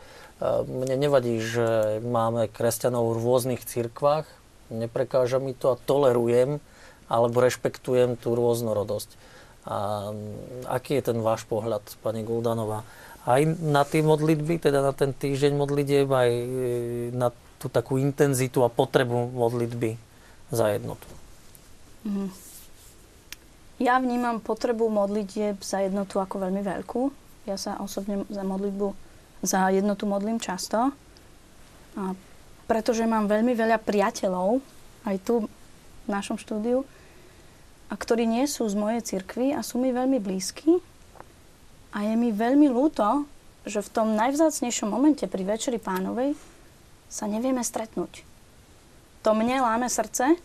[0.63, 4.31] mne nevadí, že máme kresťanov v rôznych cirkvách,
[4.71, 6.63] neprekáža mi to a tolerujem
[7.11, 9.11] alebo rešpektujem tú rôznorodosť.
[9.67, 10.13] A
[10.71, 12.87] aký je ten váš pohľad, pani Guldanová?
[13.29, 16.45] Aj na tie modlitby, teda na ten týždeň modlitieb, aj e,
[17.13, 17.29] na
[17.61, 20.01] tú takú intenzitu a potrebu modlitby
[20.49, 21.05] za jednotu.
[22.09, 22.33] Mm.
[23.79, 27.03] Ja vnímam potrebu modlitieb za jednotu ako veľmi veľkú.
[27.45, 29.09] Ja sa osobne za modlitbu
[29.43, 30.91] za jednotu modlím často.
[31.95, 32.03] A
[32.67, 34.61] pretože mám veľmi veľa priateľov,
[35.07, 36.83] aj tu v našom štúdiu,
[37.89, 40.77] a ktorí nie sú z mojej cirkvi a sú mi veľmi blízki
[41.93, 43.25] a je mi veľmi ľúto,
[43.69, 46.37] že v tom najvzácnejšom momente pri Večeri pánovej
[47.09, 48.25] sa nevieme stretnúť.
[49.25, 50.37] To mne láme srdce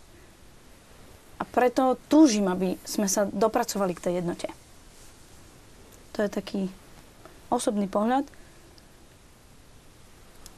[1.39, 4.47] a preto túžim, aby sme sa dopracovali k tej jednote.
[6.15, 6.61] To je taký
[7.51, 8.25] osobný pohľad.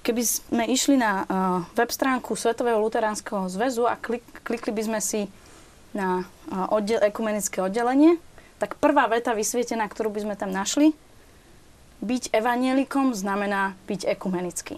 [0.05, 1.25] Keby sme išli na uh,
[1.73, 5.25] web stránku Svetového luteránskeho zväzu a klik, klikli by sme si
[5.97, 8.21] na uh, oddel, ekumenické oddelenie,
[8.59, 10.95] tak prvá veta vysvietená, ktorú by sme tam našli,
[11.99, 14.77] byť evanielikom znamená byť ekumenický.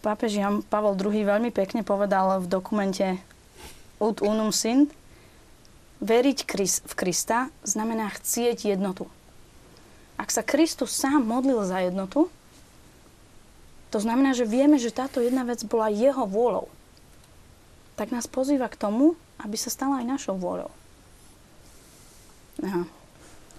[0.00, 3.20] Pápež Jan Pavel II veľmi pekne povedal v dokumente
[4.00, 4.92] Ut unum sint,
[6.00, 6.38] veriť
[6.84, 9.08] v Krista znamená chcieť jednotu.
[10.16, 12.32] Ak sa Kristus sám modlil za jednotu,
[13.92, 16.68] to znamená, že vieme, že táto jedna vec bola jeho vôľou.
[17.96, 20.72] Tak nás pozýva k tomu, aby sa stala aj našou vôľou.
[22.64, 22.84] Aha.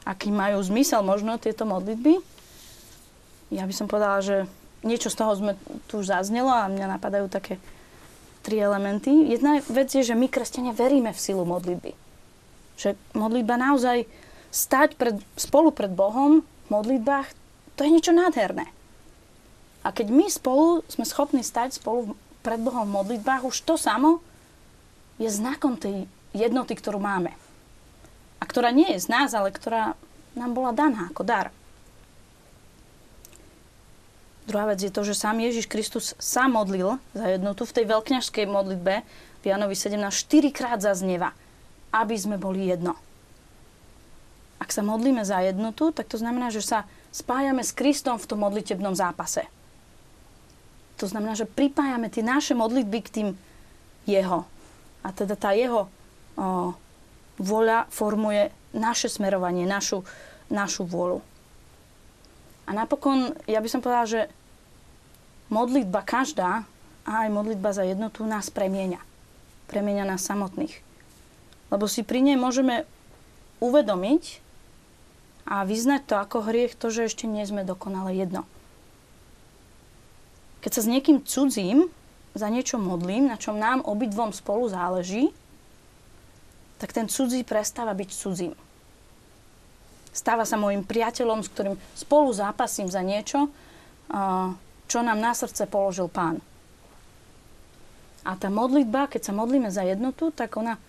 [0.07, 2.17] Aký majú zmysel možno tieto modlitby?
[3.51, 4.47] Ja by som povedala, že
[4.81, 5.53] niečo z toho sme
[5.91, 7.59] tu už zaznelo a mňa napadajú také
[8.41, 9.27] tri elementy.
[9.27, 11.91] Jedna vec je, že my, kresťania, veríme v silu modlitby.
[12.79, 14.07] Že modlitba naozaj
[14.47, 17.27] stať pred, spolu pred Bohom v modlitbách,
[17.75, 18.71] to je niečo nádherné.
[19.83, 24.23] A keď my spolu sme schopní stať spolu pred Bohom v modlitbách, už to samo
[25.17, 27.33] je znakom tej jednoty, ktorú máme.
[28.37, 29.97] A ktorá nie je z nás, ale ktorá
[30.37, 31.49] nám bola daná ako dar.
[34.47, 38.45] Druhá vec je to, že sám Ježiš Kristus sa modlil za jednotu v tej veľkňažskej
[38.47, 39.03] modlitbe
[39.41, 41.35] v Janovi 17 4 krát zaznieva,
[41.91, 42.95] aby sme boli jedno.
[44.57, 48.39] Ak sa modlíme za jednotu, tak to znamená, že sa spájame s Kristom v tom
[48.41, 49.45] modlitebnom zápase.
[50.97, 53.27] To znamená, že pripájame tie naše modlitby k tým
[54.09, 54.49] jeho.
[55.07, 55.89] A teda tá jeho o,
[57.39, 60.03] voľa formuje naše smerovanie, našu,
[60.51, 61.23] našu vôľu.
[62.67, 64.21] A napokon, ja by som povedala, že
[65.47, 66.67] modlitba každá,
[67.07, 68.99] a aj modlitba za jednotu nás premieňa.
[69.71, 70.83] Premieňa nás samotných.
[71.71, 72.83] Lebo si pri nej môžeme
[73.63, 74.43] uvedomiť
[75.47, 78.43] a vyznať to ako hriech, to, že ešte nie sme dokonale jedno.
[80.59, 81.87] Keď sa s niekým cudzím
[82.37, 85.33] za niečo modlím, na čom nám obidvom spolu záleží,
[86.77, 88.53] tak ten cudzí prestáva byť cudzím.
[90.13, 93.49] Stáva sa môjim priateľom, s ktorým spolu zápasím za niečo,
[94.87, 96.41] čo nám na srdce položil pán.
[98.25, 100.81] A tá modlitba, keď sa modlíme za jednotu, tak ona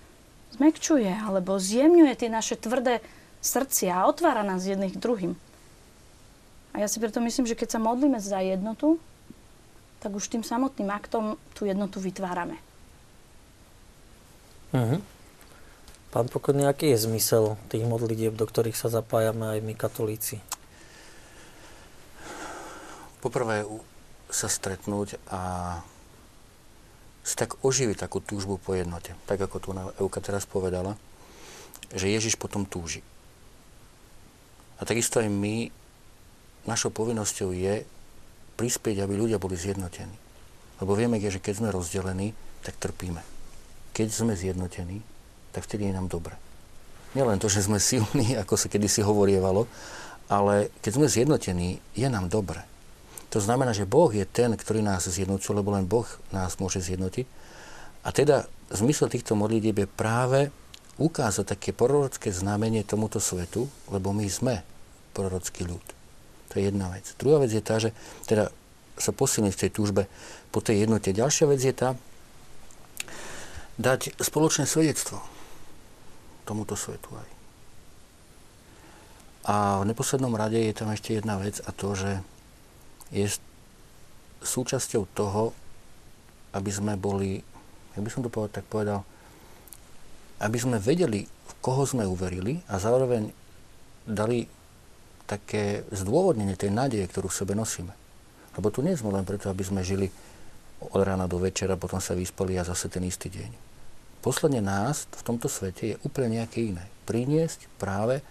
[0.57, 3.05] zmekčuje alebo zjemňuje tie naše tvrdé
[3.44, 5.36] srdcia a otvára nás jedných druhým.
[6.72, 8.99] A ja si preto myslím, že keď sa modlíme za jednotu,
[9.99, 12.59] tak už tým samotným aktom tú jednotu vytvárame.
[14.70, 15.01] Uh-huh.
[16.09, 20.40] Pán Pokorný, aký je zmysel tých modlitieb, do ktorých sa zapájame aj my katolíci?
[23.18, 23.66] Poprvé
[24.30, 25.40] sa stretnúť a
[27.24, 29.12] si tak oživiť takú túžbu po jednote.
[29.28, 29.68] Tak ako tu
[30.01, 30.96] Euka teraz povedala,
[31.92, 33.05] že Ježiš potom túži.
[34.80, 35.68] A takisto aj my,
[36.64, 37.84] našou povinnosťou je
[38.59, 40.19] prispieť, aby ľudia boli zjednotení.
[40.83, 42.35] Lebo vieme, že keď sme rozdelení,
[42.67, 43.23] tak trpíme.
[43.95, 44.99] Keď sme zjednotení,
[45.55, 46.35] tak vtedy je nám dobre.
[47.15, 49.71] Nielen to, že sme silní, ako sa kedysi hovorievalo,
[50.27, 52.67] ale keď sme zjednotení, je nám dobre.
[53.33, 57.27] To znamená, že Boh je ten, ktorý nás zjednocuje, lebo len Boh nás môže zjednotiť.
[58.05, 60.41] A teda zmysel týchto modlitieb je práve
[60.97, 64.65] ukázať také prorocké znamenie tomuto svetu, lebo my sme
[65.13, 65.97] prorocký ľud.
[66.49, 67.04] To je jedna vec.
[67.20, 67.92] Druhá vec je tá, že
[68.25, 68.49] teda
[68.99, 70.03] sa posilniť v tej túžbe
[70.50, 71.14] po tej jednote.
[71.14, 71.95] Ďalšia vec je tá,
[73.79, 75.22] dať spoločné svedectvo
[76.42, 77.29] tomuto svetu aj.
[79.49, 82.20] A v neposlednom rade je tam ešte jedna vec a to, že
[83.14, 83.25] je
[84.45, 85.57] súčasťou toho,
[86.53, 87.41] aby sme boli,
[87.96, 89.00] ja by som to povedal, tak povedal,
[90.42, 93.33] aby sme vedeli, v koho sme uverili a zároveň
[94.04, 94.49] dali
[95.29, 97.92] také zdôvodnenie tej nádeje, ktorú v sebe nosíme.
[98.57, 100.09] Lebo tu nie sme len preto, aby sme žili
[100.80, 103.53] od rána do večera, potom sa vyspali a zase ten istý deň.
[104.25, 106.88] Posledne nás v tomto svete je úplne nejaké iné.
[107.05, 108.25] Priniesť práve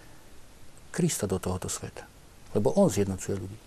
[0.90, 2.04] Krista do tohoto sveta.
[2.52, 3.58] Lebo On zjednocuje ľudí.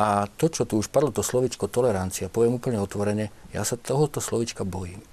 [0.00, 4.18] A to, čo tu už padlo, to slovičko tolerancia, poviem úplne otvorene, ja sa tohoto
[4.18, 5.04] slovička bojím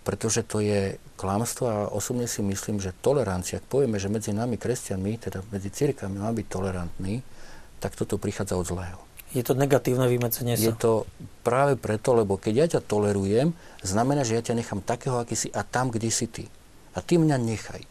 [0.00, 4.56] pretože to je klamstvo a osobne si myslím, že tolerancia, ak povieme, že medzi nami
[4.56, 7.20] kresťanmi, teda medzi cirkami má byť tolerantný,
[7.80, 9.00] tak toto prichádza od zlého.
[9.30, 10.66] Je to negatívne vymedzenie sa?
[10.66, 11.06] Je to
[11.46, 13.54] práve preto, lebo keď ja ťa tolerujem,
[13.84, 16.50] znamená, že ja ťa nechám takého, aký si a tam, kde si ty.
[16.96, 17.82] A ty mňa nechaj.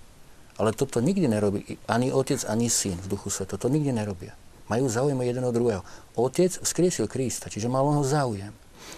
[0.60, 3.56] Ale toto nikdy nerobí ani otec, ani syn v duchu sveta.
[3.56, 4.36] To nikdy nerobia.
[4.68, 5.88] Majú záujem jeden od druhého.
[6.20, 8.52] Otec vzkriesil Krista, čiže mal on ho záujem.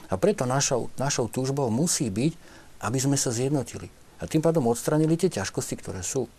[0.09, 2.33] A preto našou, našou túžbou musí byť,
[2.81, 3.87] aby sme sa zjednotili.
[4.21, 6.29] A tým pádom odstranili tie ťažkosti, ktoré sú.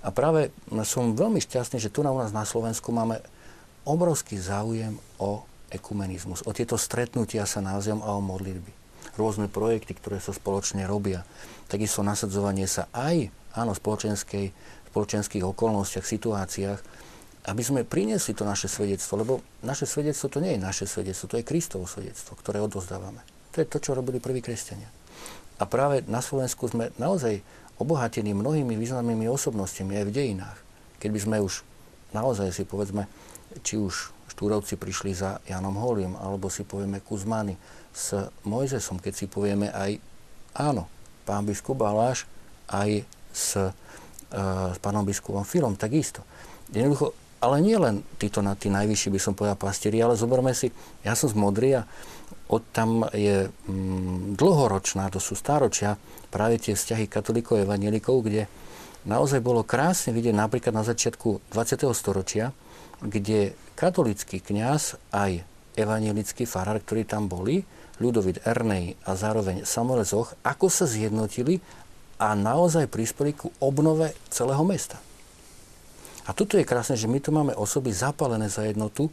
[0.00, 0.54] A práve
[0.86, 3.20] som veľmi šťastný, že tu na u nás na Slovensku máme
[3.84, 8.70] obrovský záujem o ekumenizmus, o tieto stretnutia sa názvom a o modlitby.
[9.18, 11.26] Rôzne projekty, ktoré sa spoločne robia.
[11.66, 14.52] Takisto nasadzovanie sa aj, áno, spoločenskej,
[14.92, 16.80] spoločenských okolnostiach, situáciách,
[17.46, 21.38] aby sme priniesli to naše svedectvo, lebo naše svedectvo to nie je naše svedectvo, to
[21.38, 23.22] je Kristovo svedectvo, ktoré odozdávame.
[23.54, 24.95] To je to, čo robili prví kresťania.
[25.56, 27.40] A práve na Slovensku sme naozaj
[27.80, 30.58] obohatení mnohými významnými osobnostiami aj v dejinách.
[31.00, 31.54] Keď by sme už
[32.12, 33.08] naozaj si povedzme,
[33.64, 37.56] či už Štúrovci prišli za Janom Holím, alebo si povieme Kuzmany
[37.96, 38.12] s
[38.44, 39.96] Mojzesom, keď si povieme aj
[40.60, 40.88] áno,
[41.24, 42.28] pán biskup Baláš
[42.68, 43.72] aj s, uh,
[44.72, 46.20] s pánom biskupom Filom, takisto.
[46.68, 50.72] Jednoducho, ale nie len títo na tí najvyšší, by som povedal, pastieri, ale zoberme si,
[51.04, 51.84] ja som z Modry a
[52.46, 55.98] od tam je mm, dlhoročná, to sú stáročia,
[56.30, 58.46] práve tie vzťahy katolíkov a evanielikov, kde
[59.06, 61.86] naozaj bolo krásne vidieť napríklad na začiatku 20.
[61.94, 62.54] storočia,
[63.02, 65.42] kde katolický kňaz aj
[65.76, 67.62] evanielický farár, ktorí tam boli,
[67.96, 71.64] Ľudovit Ernej a zároveň Samuel Zoch, ako sa zjednotili
[72.20, 75.00] a naozaj prispeli ku obnove celého mesta.
[76.26, 79.10] A toto je krásne, že my tu máme osoby zapálené za jednotu,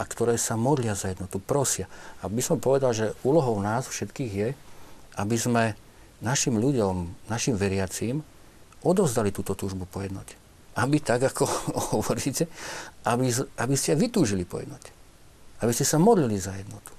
[0.00, 1.84] a ktoré sa modlia za jednotu, prosia.
[2.24, 4.48] A by som povedal, že úlohou nás všetkých je,
[5.20, 5.76] aby sme
[6.24, 8.24] našim ľuďom, našim veriacím
[8.82, 10.38] odovzdali túto túžbu po jednote.
[10.72, 11.44] aby tak, ako
[12.00, 12.48] hovoríte,
[13.04, 13.28] aby,
[13.60, 14.88] aby ste vytúžili po jednote.
[15.60, 16.90] Aby ste sa modlili za jednotu.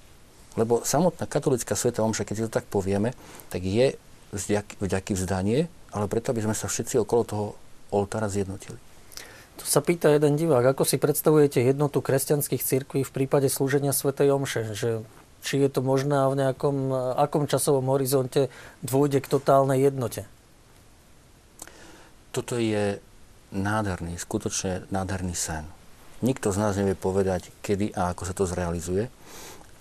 [0.53, 3.18] Lebo samotná katolická sveta omša, keď si to tak povieme,
[3.49, 3.98] tak je
[4.77, 7.45] vďaky vzdanie, ale preto, aby sme sa všetci okolo toho
[7.90, 8.77] oltára zjednotili.
[9.57, 14.34] Tu sa pýta jeden divák, ako si predstavujete jednotu kresťanských cirkví v prípade slúženia Svetej
[14.34, 14.73] Omše?
[14.73, 15.05] Že,
[15.45, 16.89] či je to možné a v nejakom
[17.19, 18.49] akom časovom horizonte
[18.81, 20.25] dôjde k totálnej jednote?
[22.34, 22.97] Toto je
[23.53, 25.69] nádherný, skutočne nádherný sen.
[26.25, 29.11] Nikto z nás nevie povedať, kedy a ako sa to zrealizuje,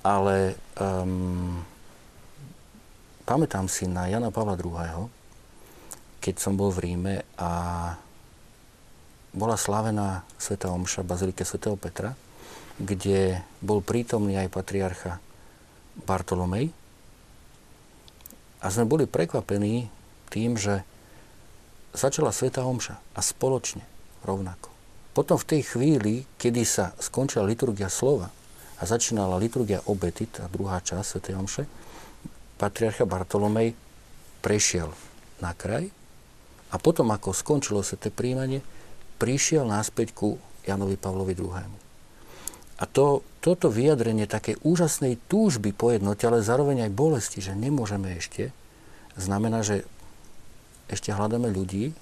[0.04, 1.62] ale um,
[3.24, 5.08] pamätám si na Jana Pavla II.,
[6.18, 7.50] keď som bol v Ríme a
[9.32, 12.12] bola slávená Sveta Omša Bazilike svätého Petra,
[12.76, 15.20] kde bol prítomný aj patriarcha
[16.04, 16.72] Bartolomej.
[18.62, 19.88] A sme boli prekvapení
[20.28, 20.84] tým, že
[21.96, 23.84] začala Sveta Omša a spoločne
[24.24, 24.68] rovnako.
[25.12, 28.32] Potom v tej chvíli, kedy sa skončila liturgia slova
[28.80, 31.64] a začínala liturgia obety, tá druhá časť Svetej Omše,
[32.56, 33.76] patriarcha Bartolomej
[34.40, 34.88] prešiel
[35.40, 35.88] na kraj
[36.72, 38.64] a potom, ako skončilo sa to príjmanie,
[39.22, 41.54] prišiel náspäť ku Janovi Pavlovi II.
[42.82, 48.18] A to, toto vyjadrenie také úžasnej túžby po jednote, ale zároveň aj bolesti, že nemôžeme
[48.18, 48.50] ešte,
[49.14, 49.86] znamená, že
[50.90, 51.94] ešte hľadáme ľudí,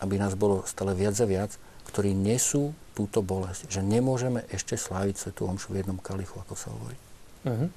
[0.00, 1.52] aby nás bolo stále viac a viac,
[1.92, 3.68] ktorí nesú túto bolesť.
[3.68, 6.96] Že nemôžeme ešte sláviť Svetu Omšu v jednom kalichu, ako sa hovorí.
[7.44, 7.68] Uh-huh.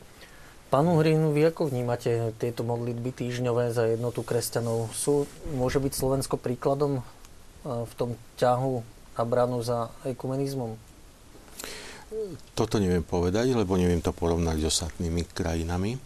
[0.68, 4.92] Pán Uhrín, vy ako vnímate tieto modlitby týždňové za jednotu kresťanov?
[4.96, 7.04] Sú, môže byť Slovensko príkladom
[7.68, 8.74] v tom ťahu
[9.18, 10.88] na branu za ekumenizmom?
[12.56, 16.00] Toto neviem povedať, lebo neviem to porovnať s ostatnými krajinami.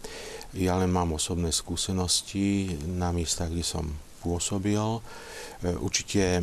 [0.58, 3.86] Ja len mám osobné skúsenosti na miestach, kde som
[4.20, 4.76] pôsobil.
[4.82, 5.00] E,
[5.78, 6.42] určite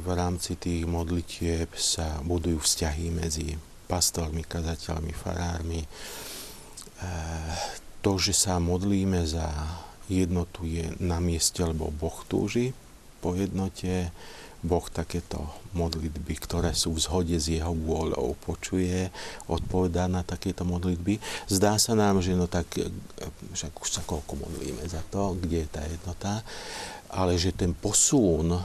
[0.00, 3.54] v rámci tých modlitieb sa budujú vzťahy medzi
[3.86, 5.84] pastormi, kazateľmi, farármi.
[5.84, 5.88] E,
[8.00, 9.46] to, že sa modlíme za
[10.08, 12.72] jednotu je na mieste, lebo Boh túži
[13.20, 14.10] po jednote.
[14.66, 15.46] Boh takéto
[15.78, 19.12] modlitby, ktoré sú v zhode s jeho vôľou, počuje,
[19.46, 21.22] odpovedá na takéto modlitby.
[21.46, 22.66] Zdá sa nám, že no tak,
[23.54, 26.42] však už sa koľko modlíme za to, kde je tá jednota,
[27.14, 28.62] ale že ten posun e,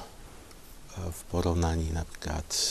[0.95, 2.65] v porovnaní napríklad e,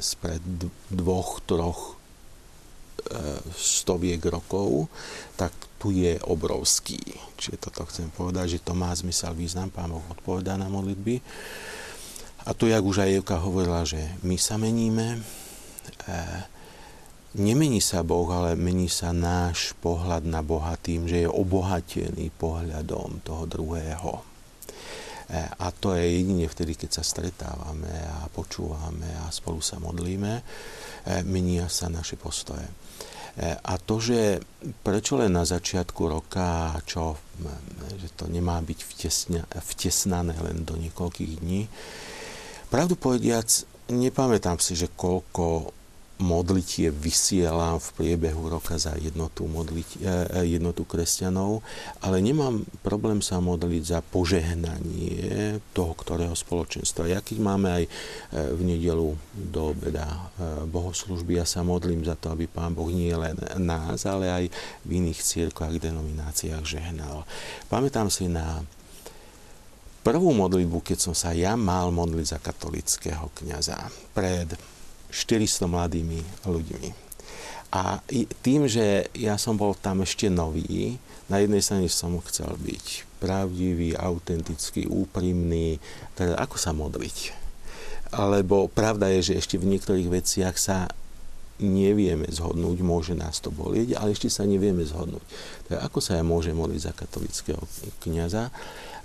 [0.00, 0.40] spred
[0.88, 2.00] dvoch, troch
[3.58, 4.88] stoviek rokov,
[5.36, 5.52] tak
[5.82, 7.02] tu je obrovský.
[7.34, 11.18] Čiže toto chcem povedať, že to má zmysel, význam, Pán Boh odpovedá na modlitby.
[12.46, 15.20] A tu, jak už aj Evka hovorila, že my sa meníme, e,
[17.34, 23.26] nemení sa Boh, ale mení sa náš pohľad na Boha tým, že je obohatený pohľadom
[23.26, 24.22] toho druhého.
[24.22, 24.22] E,
[25.50, 30.42] a to je jedine vtedy, keď sa stretávame a počúvame a spolu sa modlíme, e,
[31.26, 32.70] menia sa naše postoje.
[33.32, 34.40] E, a to, že
[34.84, 37.16] prečo len na začiatku roka, čo,
[37.96, 41.64] že to nemá byť vtesna, vtesnané len do niekoľkých dní,
[42.68, 43.48] pravdu povediac,
[43.88, 45.72] nepamätám si, že koľko
[46.22, 50.06] modlitie vysielam v priebehu roka za jednotu, modliť, e,
[50.40, 51.60] e, jednotu kresťanov,
[51.98, 57.10] ale nemám problém sa modliť za požehnanie toho, ktorého spoločenstva.
[57.10, 57.90] Ja keď máme aj e,
[58.54, 60.30] v nedelu do obeda
[60.70, 64.44] bohoslužby, ja sa modlím za to, aby Pán Boh nie len nás, ale aj
[64.86, 67.26] v iných církvách, denomináciách žehnal.
[67.66, 68.62] Pamätám si na
[70.02, 73.78] prvú modlitbu, keď som sa ja mal modliť za katolického kniaza
[74.12, 74.50] pred
[75.12, 76.88] 400 mladými ľuďmi.
[77.72, 78.00] A
[78.44, 80.96] tým, že ja som bol tam ešte nový,
[81.32, 85.80] na jednej strane som chcel byť pravdivý, autentický, úprimný,
[86.18, 87.32] teda ako sa modliť.
[88.12, 90.92] Alebo pravda je, že ešte v niektorých veciach sa
[91.62, 95.24] nevieme zhodnúť, môže nás to bolieť, ale ešte sa nevieme zhodnúť.
[95.70, 97.62] Tak ako sa ja môžem modliť za katolického
[98.04, 98.52] kniaza?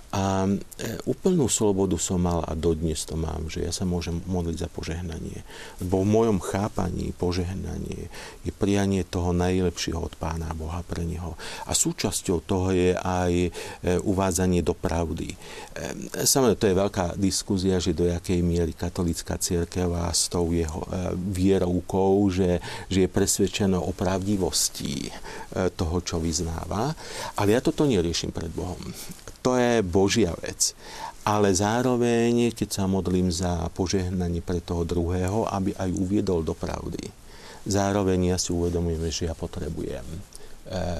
[0.08, 0.56] A e,
[1.04, 5.44] úplnú slobodu som mal a dodnes to mám, že ja sa môžem modliť za požehnanie.
[5.84, 8.08] Lebo v mojom chápaní požehnanie
[8.48, 11.36] je prianie toho najlepšieho od Pána Boha pre Neho.
[11.68, 13.50] A súčasťou toho je aj e,
[14.00, 15.36] uvádzanie do pravdy.
[15.36, 15.38] E,
[16.24, 20.88] samozrejme, to je veľká diskúzia, že do jakej miery katolická církev a s tou jeho
[21.36, 25.12] vierovkou, že, že je presvedčená o pravdivosti
[25.76, 26.96] toho, čo vyznáva.
[27.36, 28.80] Ale ja toto neriešim pred Bohom
[29.42, 30.74] to je Božia vec.
[31.28, 37.04] Ale zároveň, keď sa modlím za požehnanie pre toho druhého, aby aj uviedol do pravdy.
[37.68, 40.08] Zároveň ja si uvedomujem, že ja potrebujem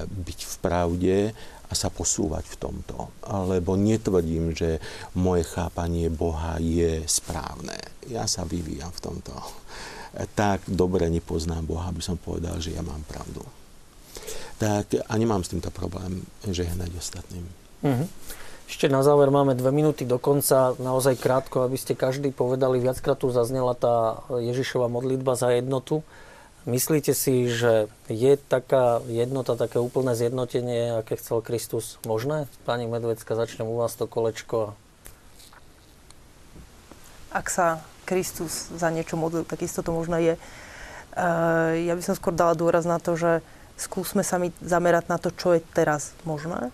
[0.04, 1.16] byť v pravde
[1.68, 3.08] a sa posúvať v tomto.
[3.24, 4.80] Lebo netvrdím, že
[5.16, 7.76] moje chápanie Boha je správne.
[8.08, 9.32] Ja sa vyvíjam v tomto.
[10.36, 13.44] Tak dobre nepoznám Boha, aby som povedal, že ja mám pravdu.
[14.60, 17.44] Tak a nemám s týmto problém žehnať ostatným.
[17.84, 18.08] Mm-hmm.
[18.68, 23.16] Ešte na záver máme dve minúty do konca, naozaj krátko, aby ste každý povedali, viackrát
[23.16, 26.04] tu zaznela tá Ježišova modlitba za jednotu.
[26.68, 32.44] Myslíte si, že je taká jednota, také úplné zjednotenie, aké chcel Kristus možné?
[32.68, 34.76] Pani Medvecka, začnem u vás to kolečko.
[37.32, 40.36] Ak sa Kristus za niečo modlil, tak isto to možno je.
[41.88, 43.40] Ja by som skôr dala dôraz na to, že
[43.80, 46.68] skúsme sa mi zamerať na to, čo je teraz možné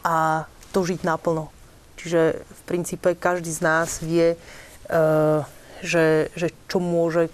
[0.00, 0.16] a
[0.70, 1.48] to žiť naplno.
[2.00, 4.36] Čiže v princípe každý z nás vie,
[5.80, 7.28] že, že čo môže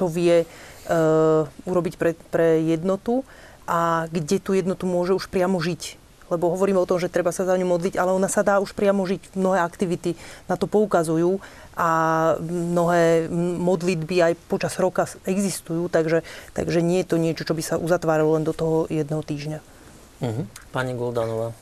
[0.00, 3.20] čo vie uh, urobiť pre, pre jednotu
[3.68, 6.00] a kde tú jednotu môže už priamo žiť.
[6.32, 8.72] Lebo hovoríme o tom, že treba sa za ňu modliť, ale ona sa dá už
[8.72, 9.34] priamo žiť.
[9.34, 10.14] Mnohé aktivity
[10.46, 11.42] na to poukazujú
[11.74, 11.90] a
[12.38, 13.26] mnohé
[13.58, 16.22] modlitby aj počas roka existujú, takže,
[16.54, 19.58] takže nie je to niečo, čo by sa uzatváralo len do toho jedného týždňa.
[20.20, 20.44] Uh-huh.
[20.70, 21.56] Pani Guldanová.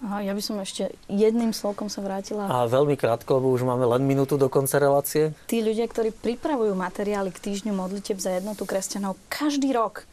[0.00, 2.48] Aha, ja by som ešte jedným slovkom sa vrátila.
[2.48, 5.36] A veľmi krátko, lebo už máme len minútu do konca relácie.
[5.44, 10.08] Tí ľudia, ktorí pripravujú materiály k týždňu modlitev za jednotu kresťanov, každý rok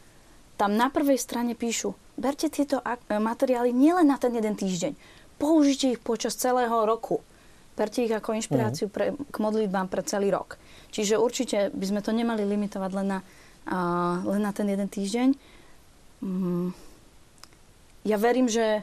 [0.60, 4.92] tam na prvej strane píšu, berte tieto materiály nielen na ten jeden týždeň,
[5.40, 7.24] použite ich počas celého roku.
[7.78, 10.58] Berte ich ako inšpiráciu pre, k modlitbám pre celý rok.
[10.90, 13.18] Čiže určite by sme to nemali limitovať len na,
[13.70, 15.38] uh, len na ten jeden týždeň.
[16.24, 16.74] Mm.
[18.06, 18.82] Ja verím, že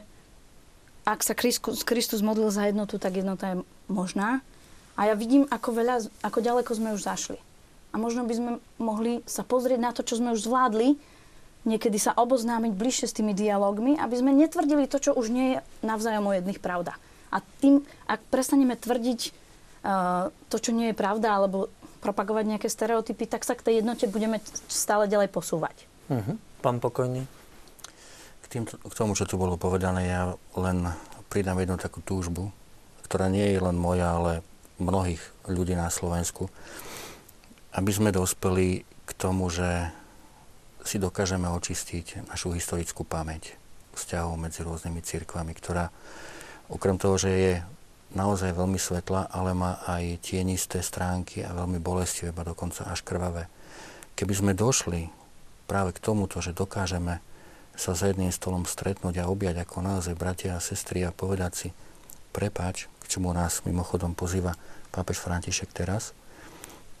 [1.06, 3.56] ak sa Kristus, Kristus modlil za jednotu, tak jednota je
[3.86, 4.42] možná.
[4.98, 7.38] A ja vidím, ako, veľa, ako ďaleko sme už zašli.
[7.92, 8.50] A možno by sme
[8.80, 10.98] mohli sa pozrieť na to, čo sme už zvládli,
[11.66, 15.58] niekedy sa oboznámiť bližšie s tými dialogmi, aby sme netvrdili to, čo už nie je
[15.82, 16.94] navzájom o jedných pravda.
[17.34, 19.20] A tým, ak prestaneme tvrdiť
[19.82, 21.68] uh, to, čo nie je pravda, alebo
[22.00, 24.38] propagovať nejaké stereotypy, tak sa k tej jednote budeme
[24.70, 25.76] stále ďalej posúvať.
[26.06, 26.38] Uh-huh.
[26.66, 27.22] Pán Pokojný?
[28.42, 30.90] K, tým, k tomu, čo tu bolo povedané, ja len
[31.30, 32.50] pridám jednu takú túžbu,
[33.06, 34.42] ktorá nie je len moja, ale
[34.82, 36.50] mnohých ľudí na Slovensku,
[37.70, 39.94] aby sme dospeli k tomu, že
[40.82, 43.54] si dokážeme očistiť našu historickú pamäť
[43.94, 45.94] vzťahov medzi rôznymi cirkvami, ktorá
[46.66, 47.52] okrem toho, že je
[48.18, 53.46] naozaj veľmi svetlá, ale má aj tienisté stránky a veľmi bolestivé, a dokonca až krvavé.
[54.18, 55.25] Keby sme došli
[55.66, 57.20] práve k tomuto, že dokážeme
[57.76, 61.68] sa za jedným stolom stretnúť a objať ako naozaj bratia a sestry a povedať si
[62.32, 64.56] prepáč, k čomu nás mimochodom pozýva
[64.94, 66.16] pápež František teraz,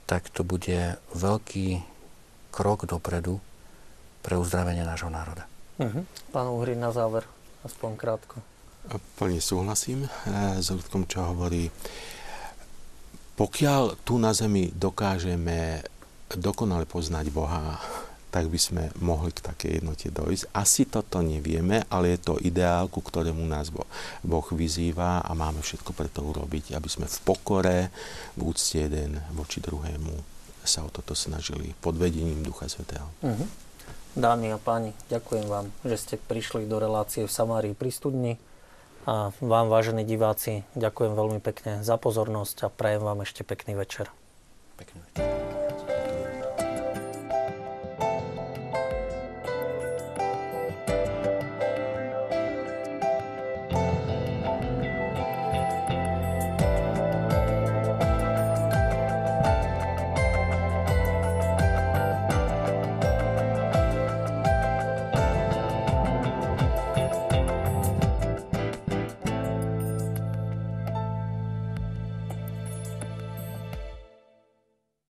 [0.04, 1.80] tak to bude veľký
[2.52, 3.40] krok dopredu
[4.20, 5.48] pre uzdravenie nášho národa.
[5.76, 6.04] Uh-huh.
[6.32, 7.24] Pán Uhry, na záver,
[7.64, 8.36] aspoň krátko.
[9.18, 11.68] Plne súhlasím eh, s Ľudkom, čo hovorí.
[13.36, 15.84] Pokiaľ tu na Zemi dokážeme
[16.32, 17.76] dokonale poznať Boha,
[18.30, 20.50] tak by sme mohli k takej jednote dojsť.
[20.52, 23.72] Asi toto nevieme, ale je to ideál, ku ktorému nás
[24.22, 27.78] Boh vyzýva a máme všetko preto urobiť, aby sme v pokore,
[28.36, 30.36] v úcte jeden voči druhému
[30.66, 33.06] sa o toto snažili pod vedením Ducha Svetého.
[33.22, 33.46] Uh-huh.
[34.18, 38.34] Dámy a páni, ďakujem vám, že ste prišli do relácie v Samárii pri studni.
[39.06, 44.10] A vám, vážení diváci, ďakujem veľmi pekne za pozornosť a prajem vám ešte pekný večer.
[44.74, 45.85] Pekný večer.